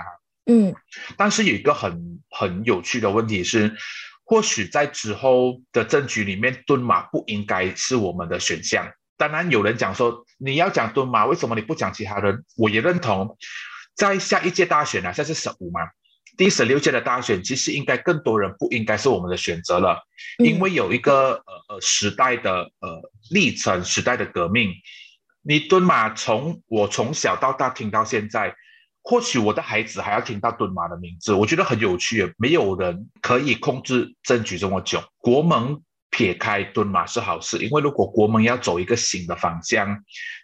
[0.48, 0.72] 嗯，
[1.16, 3.76] 但是有一个很很有趣的问题是，
[4.24, 8.88] 或许在之后的政局里面，蹲马不应该是我们的选项。
[9.16, 12.44] 当然，有人讲说你要讲蹲马，为什么你不讲其他人？
[12.56, 13.36] 我也认同，
[13.96, 15.80] 在下一届大选啊，现在是十五嘛，
[16.36, 20.00] 第十六届的大选，其实应该更多人不应该是我们的选择了，
[20.38, 24.72] 因为有一个呃呃时代的呃历程，时代的革命。
[25.42, 28.54] 你蹲马从我从小到大听到现在。
[29.08, 32.34] 或许我的孩子还要听到敦马的名字，我觉得很有趣。
[32.38, 35.80] 没有人可以控制政局这么久，国盟
[36.10, 39.96] 撇开敦马是好事，因为如果国盟要走一个新的方向，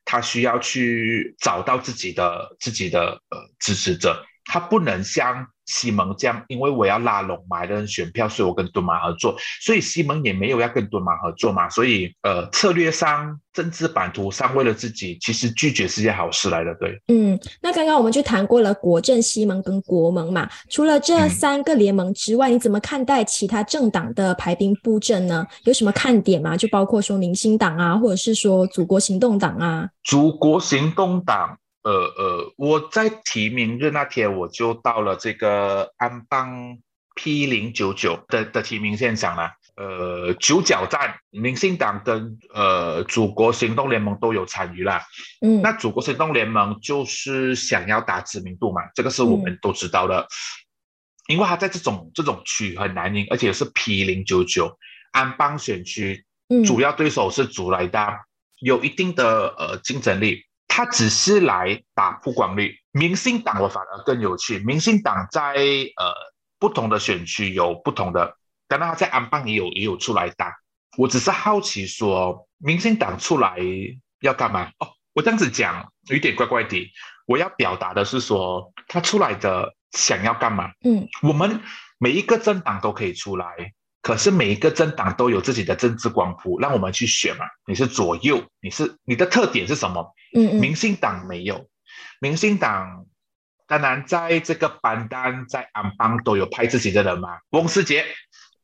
[0.05, 17.01] 他需要去找到自己的自己的呃支持者，他不能像西蒙这样，因为我要拉拢马来人选票，所以我跟敦马合作，所以西蒙也没有要跟敦马合作嘛，所以呃，策略上、政治版图上，为了自己，其实拒绝是件好事来的，对。
[17.09, 25.47] 嗯，那刚刚我们就谈过了国政、西蒙跟国盟嘛，除了这三个联盟之外，你怎么看待其他政党的排兵布阵呢？
[25.65, 26.57] 有什么看点吗？
[26.57, 29.89] 就包括说明星党啊，或者是说祖国行动党啊？
[30.03, 31.57] 祖国行动党。
[31.83, 36.79] 呃呃，我在提名日那天我就到了这个安邦
[37.15, 39.51] P 零九九的的提名现场了。
[39.75, 45.03] 呃，九角站，民进党跟呃祖国行动联盟都有参与啦。
[45.41, 50.29] 嗯，那祖国行动联盟就是想要打知名度嘛，这个是我们都知道的。
[51.27, 54.77] 因为他在这种这种区很难赢，而且是 P 零九九
[55.13, 56.27] 安邦选区，
[56.67, 58.27] 主要对手是祖来大，
[58.61, 60.45] 有一定的呃竞争力。
[60.75, 64.59] 他只是来打曝光率，明星党我反而更有趣。
[64.61, 66.15] 明星党在呃
[66.59, 70.57] 不同的选区有不同的，当然他在安邦也有也有出来打。
[70.97, 73.59] 我只是好奇说，明星党出来
[74.23, 74.71] 要干嘛？
[74.79, 76.91] 哦，我这样子讲有点怪怪的。
[77.27, 80.71] 我要表达的是说，他出来的想要干嘛？
[80.87, 81.61] 嗯，我们
[81.99, 83.47] 每一个政党都可以出来。
[84.03, 87.47] 可是每一个政党都有自己的政治光谱，让我们去选嘛。
[87.67, 90.13] 你是左右，你是你的特点是什么？
[90.35, 90.61] 嗯嗯。
[90.61, 91.69] 民进党没有，
[92.21, 93.07] 民进党
[93.69, 97.39] 当然在这个班单在安邦都有派自己的人嘛。
[97.51, 98.05] 翁世杰，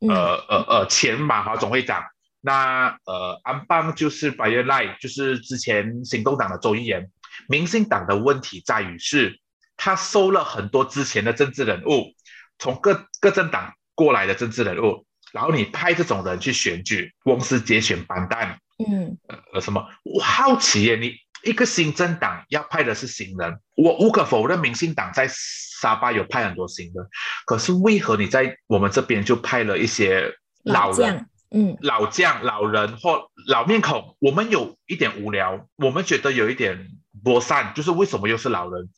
[0.01, 2.03] 呃呃呃，前马华总会长。
[2.41, 7.09] 那呃安邦就是白月赖，就是之前行动党的周议员。
[7.49, 9.41] 民进党的问题在于是，
[9.77, 12.15] 他收了很多之前的政治人物，
[12.59, 15.07] 从各各政党过来的政治人物。
[15.33, 19.19] 然后你派这种人去选举，公司节选班单，嗯，
[19.53, 19.87] 呃什么？
[20.05, 21.15] 我好奇耶，你
[21.45, 27.07] 一个新政党要派的是新人，我无可否认，民进党在沙巴有派很多新人，
[27.47, 30.33] 可是为何你在我们这边就派了一些
[30.65, 34.17] 老人，嗯，老将、老人或老面孔？
[34.21, 36.89] 我们有一点无聊，我们觉得有一点
[37.23, 38.89] 播散，就是为什么又是老人？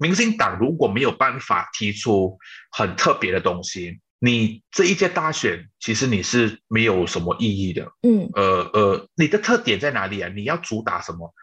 [0.00, 2.38] 民进党如果没有办法提出
[2.70, 4.00] 很特别的东西。
[4.18, 7.92] 你这一届大选，其实你是没有什么意义的。
[8.02, 10.30] 嗯，呃呃，你的特点在哪里啊？
[10.34, 11.34] 你要主打什么？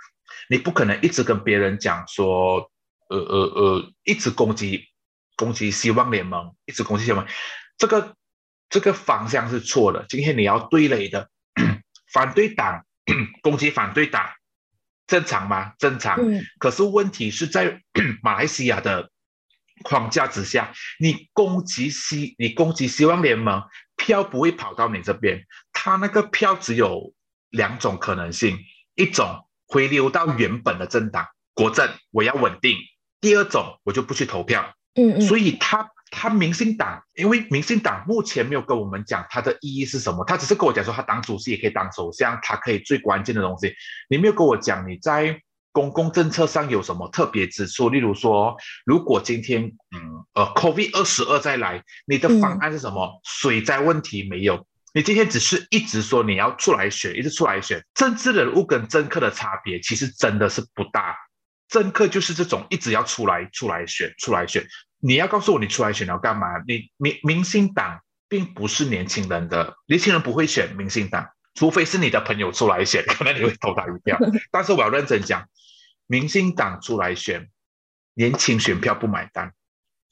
[0.50, 2.72] 你不可能一直跟别人讲说，
[3.10, 4.88] 呃呃呃，一直攻击
[5.36, 7.28] 攻击希望联盟，一直攻击希望，
[7.78, 8.16] 这个
[8.68, 10.06] 这个方向是错的。
[10.10, 11.30] 今天你要对垒的
[12.12, 12.84] 反对党
[13.44, 14.28] 攻击反对党，
[15.06, 15.74] 正常吗？
[15.78, 16.18] 正常。
[16.20, 17.80] 嗯可是问题是在
[18.24, 19.11] 马来西亚的。
[19.82, 23.62] 框架之下，你攻击希，你攻击希望联盟
[23.96, 27.14] 票不会跑到你这边，他那个票只有
[27.50, 28.58] 两种可能性，
[28.96, 32.76] 一种回流到原本的政党国政，我要稳定；
[33.20, 34.74] 第二种我就不去投票。
[34.96, 35.22] 嗯嗯。
[35.22, 43.74] 所以他他民进党，因为民进党目前没有跟我们讲他的意义是什么，他只是跟我讲说他当主席也可以当首相，他可以最关键的东西，
[44.10, 45.42] 你没有跟我讲你在。
[45.72, 47.90] 公共政策上有什么特别之处？
[47.90, 48.56] 例如说，
[48.86, 53.22] 如果今天，嗯，呃，COVID 二十二再来，你的方案是什么？
[53.24, 54.68] 水灾问题没有？
[54.94, 57.82] 你今天只是一直说你要出来选，一直出来选。
[57.94, 61.16] 政治人物跟政客的差别其实真的是不大。
[61.70, 64.66] 政客就是这种一直要出来、出来选、出来选。
[65.00, 66.48] 你要告诉我你出来选要干嘛？
[66.68, 74.18] 你明明星党并不是年轻人的，年轻人不会选明星党，除非是你的朋友出来选， 可能你会投他一票。
[74.52, 75.48] 但是我要认真讲。
[76.08, 77.48] 民进党出来选，
[78.16, 79.54] 年轻选票不买单，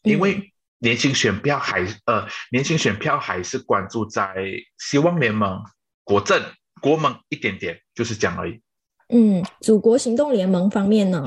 [0.03, 4.33] 因为年轻选票还呃，年轻选票还是关注在
[4.77, 5.61] 希望联盟、
[6.05, 6.41] 国政、
[6.79, 8.61] 国盟一点点，就是这样而已。
[9.09, 11.25] 嗯，祖国行动联盟方面呢，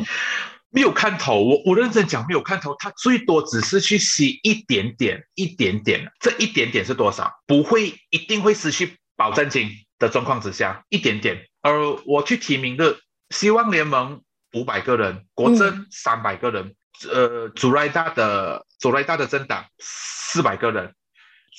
[0.70, 1.42] 没有看头。
[1.44, 2.74] 我我认真讲，没有看头。
[2.78, 6.10] 他最多只是去吸一点点，一点点。
[6.18, 7.30] 这一点点是多少？
[7.46, 9.68] 不会一定会失去保证金
[10.02, 11.46] 的状况之下，一点点。
[11.62, 11.72] 而
[12.04, 12.98] 我去提名的
[13.30, 14.22] 希望联盟。
[14.54, 16.74] 五百个人，国政三百个人，
[17.10, 20.94] 呃，祖来大的祖来大的政党四百个人，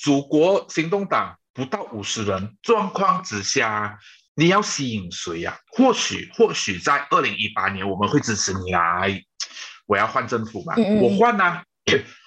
[0.00, 3.98] 祖国行动党不到五十人，状况之下，
[4.36, 5.58] 你要吸引谁呀？
[5.72, 9.20] 或许或许在二零一八年我们会支持你来，
[9.86, 11.64] 我要换政府嘛，我换啊，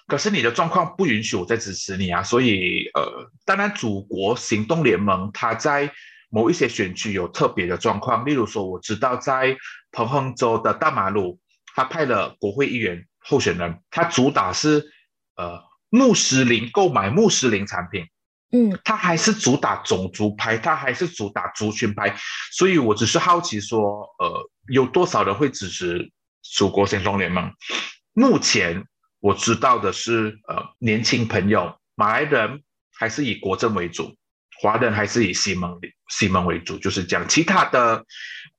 [0.07, 5.93] 可是你的状况不允许我再支持你啊，所以呃，当然祖国行动联盟它在。
[6.29, 9.57] 某一些选区有特别的状况，例如说，我知道在
[9.93, 11.39] 彭亨州的大马路，
[11.73, 14.91] 他派了国会议员候选人，他主打是
[15.37, 18.05] 呃穆斯林购买穆斯林产品，
[18.51, 22.13] 嗯，他还是主打种族派，他还是主打族群派，
[22.51, 27.49] 所以我只是好奇说，呃，有多少人会支持祖国行动联盟？
[28.11, 28.85] 目前
[29.19, 32.61] 我知道的是，呃，年轻朋友，马来人
[32.93, 34.15] 还是以国政为主，
[34.61, 37.27] 华人还是以西蒙西蒙为主，就是讲。
[37.27, 38.05] 其他的，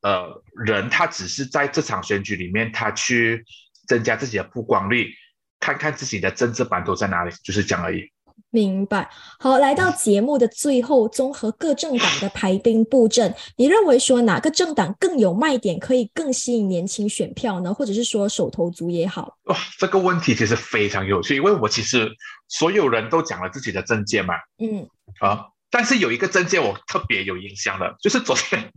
[0.03, 3.45] 呃，人他只是在这场选举里面，他去
[3.87, 5.15] 增加自己的曝光率，
[5.61, 8.11] 看看自己的政治版图在哪里，就是这样而已。
[8.51, 9.11] 明白。
[9.39, 17.75] 好，来到节目的最后，综合各政党的排兵布阵，你认为说哪个政党更有卖点，可以更吸引年轻选票呢？
[17.75, 19.37] 或者是说手头足也好？
[19.45, 22.11] 哇，这个问题其实非常有趣，因为我其实
[22.49, 24.89] 所有人都讲了自己的政见嘛，嗯，
[25.21, 28.73] 啊，但是有一个政见我特别有印象的，就是昨天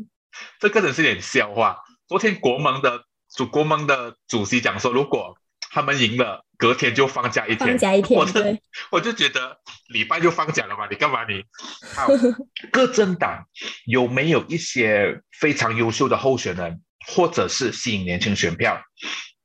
[0.60, 1.78] 这个人是有点笑话。
[2.10, 5.38] 昨天国盟的主国盟的主席讲说，如果
[5.72, 6.44] 他们赢了。
[6.62, 8.40] 隔天就放假一天，放假一天，我就
[8.92, 9.58] 我就觉得
[9.88, 11.44] 礼拜就放假了嘛，你干嘛你？
[11.98, 12.08] 好，
[12.72, 13.44] 各政党
[13.88, 18.80] 有没有一些非常优秀的候选人，或者是吸引年轻选票？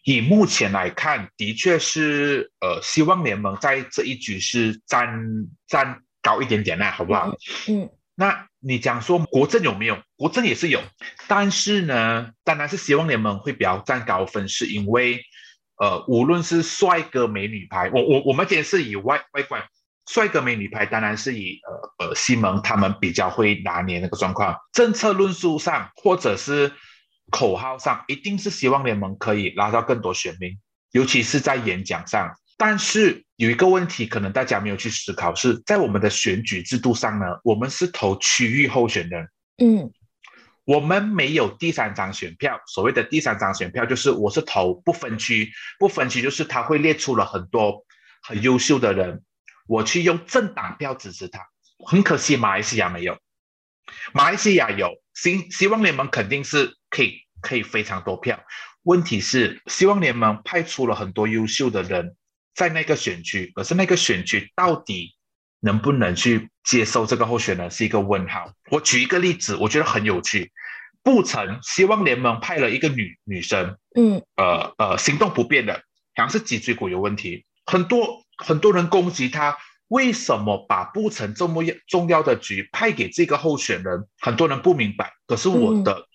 [0.04, 5.08] 以目前来看，的确是呃，希望联盟在这一局是占
[5.66, 7.34] 占高一点点啦，好不好？
[7.68, 10.02] 嗯，那你讲说国政有没有？
[10.16, 10.82] 国政也是有，
[11.26, 15.24] 但是呢，当然是希望联盟会比较占高分，是因为。
[15.78, 19.62] 呃，无论是帅哥美女牌，我我我们今天是以外外观
[20.10, 21.60] 帅哥美女牌，当然是以
[21.98, 24.56] 呃呃西蒙他们比较会拿捏那个状况。
[24.72, 26.72] 政策论述上或者是
[27.30, 30.56] 口号上，一定是希望联盟可以拉到更多选民，
[30.92, 32.32] 尤其是在演讲上。
[32.56, 39.92] 但是有一个问题，可能大家没有去思考，是在我们的选举制度上呢，我们是投区域候选人，嗯。
[40.66, 42.60] 我们没有第三张选票。
[42.66, 47.86] 所谓的第三张选票，就是我是投不分区，不分区就是他会列出了很多
[48.20, 49.22] 很优秀的人，
[49.68, 51.40] 我去用政党票支持他。
[51.86, 53.16] 很可惜，马来西亚没有，
[54.12, 58.42] 马来西亚有，希希望联盟肯定是可以可以非常多票。
[58.82, 62.16] 问题是，希望联盟派出了很多优秀的人
[62.54, 65.15] 在那个选区，可是那个选区到底？
[65.60, 68.52] 能不能去接受这个候选人是一个问号。
[68.70, 70.52] 我举一个例子，我觉得很有趣。
[71.02, 75.74] 不曾希望联盟派了一个女女生，嗯，呃呃，行动不便的，
[76.16, 77.44] 好像是脊椎骨有问题。
[77.64, 79.56] 很多很多人攻击他，
[79.88, 84.06] 为什么把不曾这么重要的局派给这个候选人？
[84.20, 85.12] 很多人不明白。
[85.28, 86.06] 可是我的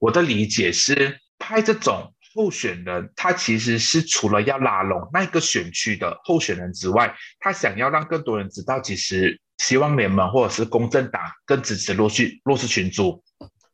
[0.00, 2.14] 我的理解是，派这种。
[2.34, 13.22] 候选人他其实是除了要拉拢那个选区的候选人之外，他想要让更多人知道，其实希望联盟或者是公正党更支持弱势弱势群组。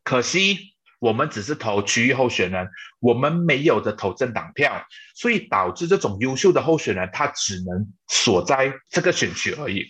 [0.03, 0.59] 可惜
[1.01, 2.69] 我们只是投区域候选人，
[3.01, 4.83] 我们没有的投政党票，
[5.15, 9.87] 所以导致这种优秀的候选人他只能锁在这个选区而已。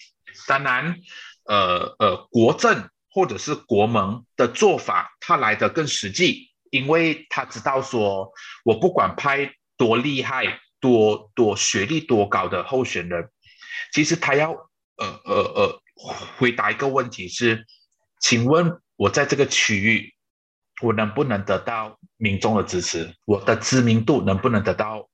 [0.49, 0.97] 当然，
[1.45, 6.51] 呃呃，国政或者是国盟的做法，他来的更实际。
[6.75, 8.33] 因为他知道说，
[8.65, 13.31] 我不管派多厉害、多多学历多高的候选人，
[13.93, 14.51] 其实他要
[14.97, 15.83] 呃呃呃
[16.37, 17.65] 回答一个问题是，
[18.21, 20.13] 请问我在这个区域，
[20.83, 23.15] 我能不能得到民众的支持？
[23.25, 25.09] 我的知名度能不能得到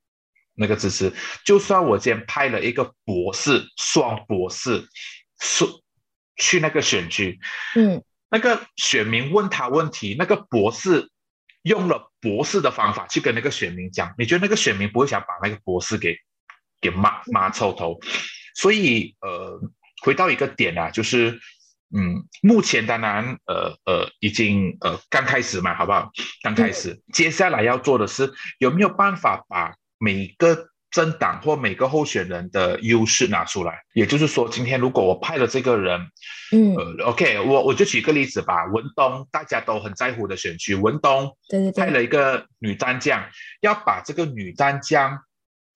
[0.55, 1.13] 那个支持？
[1.45, 4.89] 就算我今天派了一个博士、双博士，
[5.39, 5.67] 是
[6.39, 7.39] 去那个选区，
[7.77, 11.11] 嗯，那个选民问他问题，那个博士。
[11.63, 16.17] 用了博士的方法去跟那个选民讲，你觉得那个选民不会想把那个博士给
[16.81, 17.99] 给骂骂臭头？
[18.55, 19.61] 所以呃，
[20.03, 21.41] 回到一个点啊，就是
[21.95, 26.11] 嗯，目前当然呃呃已经呃刚开始嘛，好不好？
[26.43, 30.69] 刚开始，接下来要做的是有没有办法把每个。
[30.91, 36.01] 政党或每个候选人的优势拿出来，也就是说，今天如果我派了这个人，
[36.53, 36.75] 嗯
[37.05, 41.37] ，OK，我我就举个例子吧，文东大家都很在乎的选区，文东
[41.77, 43.25] 派了一个女战将，
[43.61, 45.21] 要把这个女战将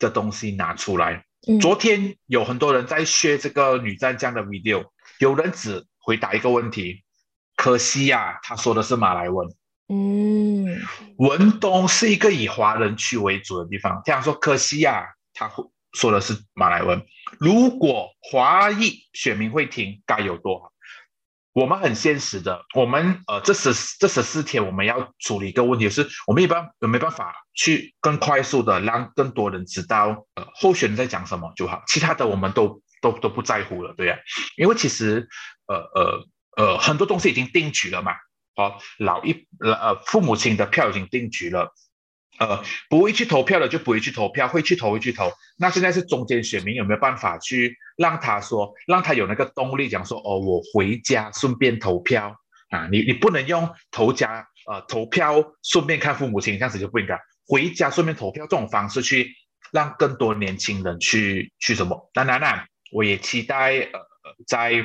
[0.00, 1.24] 的东西拿出来。
[1.60, 4.84] 昨天有很多人在学这个女战将的 video，
[5.20, 7.04] 有人只回答一个问题，
[7.54, 9.48] 可惜呀，他说的是马来文。
[9.88, 10.66] 嗯，
[11.18, 14.00] 文东是一个以华人区为主的地方。
[14.04, 15.04] 这样说，可惜呀，
[15.34, 15.50] 他
[15.92, 17.04] 说的是马来文。
[17.38, 20.72] 如果华裔选民会听，该有多好？
[21.52, 34.16] 我们很现实的，我们呃，这十这十四天我们要处理一个问题，是我们一般有没办法去更快速的让更多人知道呃候选人在讲什么就好，其他的我们都都都不在乎了，对呀？
[34.56, 35.28] 因为其实
[35.66, 36.26] 呃呃
[36.56, 38.12] 呃很多东西已经定局了嘛。
[38.56, 41.74] 好，老一呃父母亲的票已经定局了，
[42.38, 45.32] 呃，不会去投票的就不会去投票，会去投会去投。
[45.58, 52.36] 那现在是中间选民有没有办法去让他说，让他有那个动力讲说，哦，我回家顺便投票
[52.70, 52.88] 啊？
[52.90, 59.34] 你你不能用投家呃投票顺便看父母亲，这样子就不应该回家顺便投票这种方式去
[59.72, 62.10] 让更多年轻人去去什么？
[62.14, 64.00] 当然啦，我也期待呃
[64.46, 64.84] 在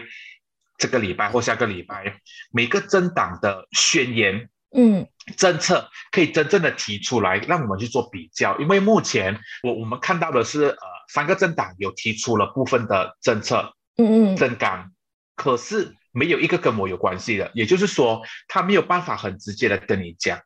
[0.79, 2.19] 这个礼拜或下个礼拜，
[2.51, 4.49] 每个政党的宣言。
[4.71, 8.55] 嗯，政策可以真正的提出来，让我们去做比较。
[8.59, 10.77] 因为目前我我们看到的是，呃，
[11.11, 14.91] 三个政党有提出了部分的政策，嗯嗯，政纲，
[15.35, 17.49] 可是没有一个跟我有关系的。
[17.55, 20.39] 也就是说，他没有办法很直接的跟你讲。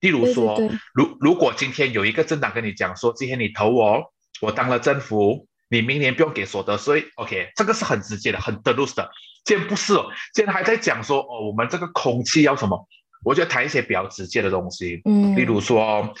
[0.00, 0.60] 例如说，
[0.92, 9.10] 如如果今天有一个政党跟你讲说，今天你投我，我当了政府，你明年不用给所得税，OK，这个是很直接的，很 d e 的。
[9.44, 12.86] 现在不是哦，现在还在讲说，哦，我们这个空气要什么？
[13.24, 16.14] 我就谈一些比较直接的东西，嗯，例如说，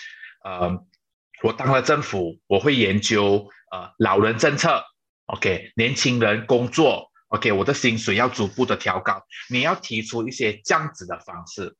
[0.44, 0.84] 呃，
[1.42, 4.82] 我当了政府，我会研究呃老人政策
[5.26, 11.76] ，OK，年轻人工作，OK，我的薪水要逐步的调高，你要提出一些这样子的方式，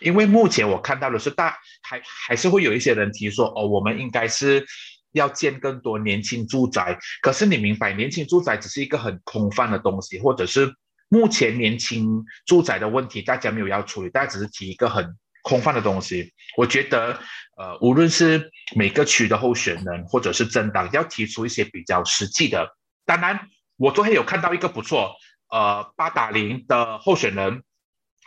[0.00, 4.64] 因为目前我看到的是大还还是会有一些人提说，哦，我们应该是
[5.12, 10.74] 要建更多年轻住宅，可是你明白，年轻住宅只是一个很空泛的东西，或者是。
[11.14, 16.32] 目前年轻住宅的问题，大家没有要处理，大家只是提一个很空泛的东西。
[16.56, 17.18] 我觉得，
[17.58, 22.66] 呃，无论是每个区的候选人，或者是政党，要提出一些比较实际的。
[23.04, 23.38] 当然，
[23.76, 25.14] 我昨天有看到一个不错，
[25.50, 27.62] 呃，八达岭的候选人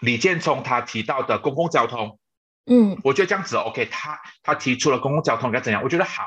[0.01, 2.19] 李建聪他提到的公共交通，
[2.67, 6.23] 嗯，我觉得这样子 OK，他他提出了公共交通该怎样，我觉得好。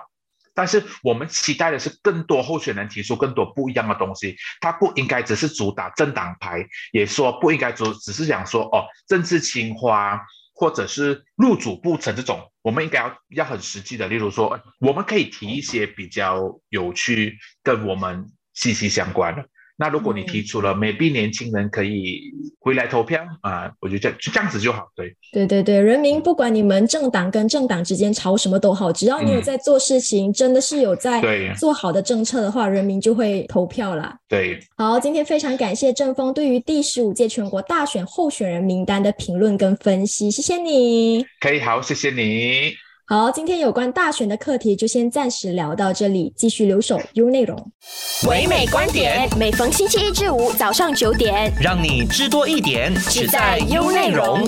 [0.58, 10.20] 但是我们期待的是更多候选人提出更多不一样的东西，他不应该只是主打政党牌，也说不应该只只是讲说哦政治青花
[10.54, 19.48] 或者是入主不成这种，我们应该要要很实际的，例如说我们可以提一些比较有趣跟我们息息相关的。
[19.80, 22.20] 那如果你提出了，maybe 年轻人可以
[22.58, 24.88] 回来投票啊，我觉得就这样子就好。
[24.96, 31.22] 对，对对对，人民不管你们政党跟政党之间吵什么都好，只要你有在做事情，真的是有在
[31.54, 34.18] 做好的政策的话，人民就会投票啦。
[34.28, 41.24] 对，好，今天非常感谢郑峰对于第十五届全国大选候选人名单的评论跟分析，谢谢你。
[41.38, 42.87] 可以，好，谢谢你。
[43.10, 47.56] 好，今天有关大选的课题就先暂时聊到这里，继续留守 U 内容。
[48.28, 54.46] 唯美观点，每逢星期一至五早上九点，让你知多一点，只在 U 内容。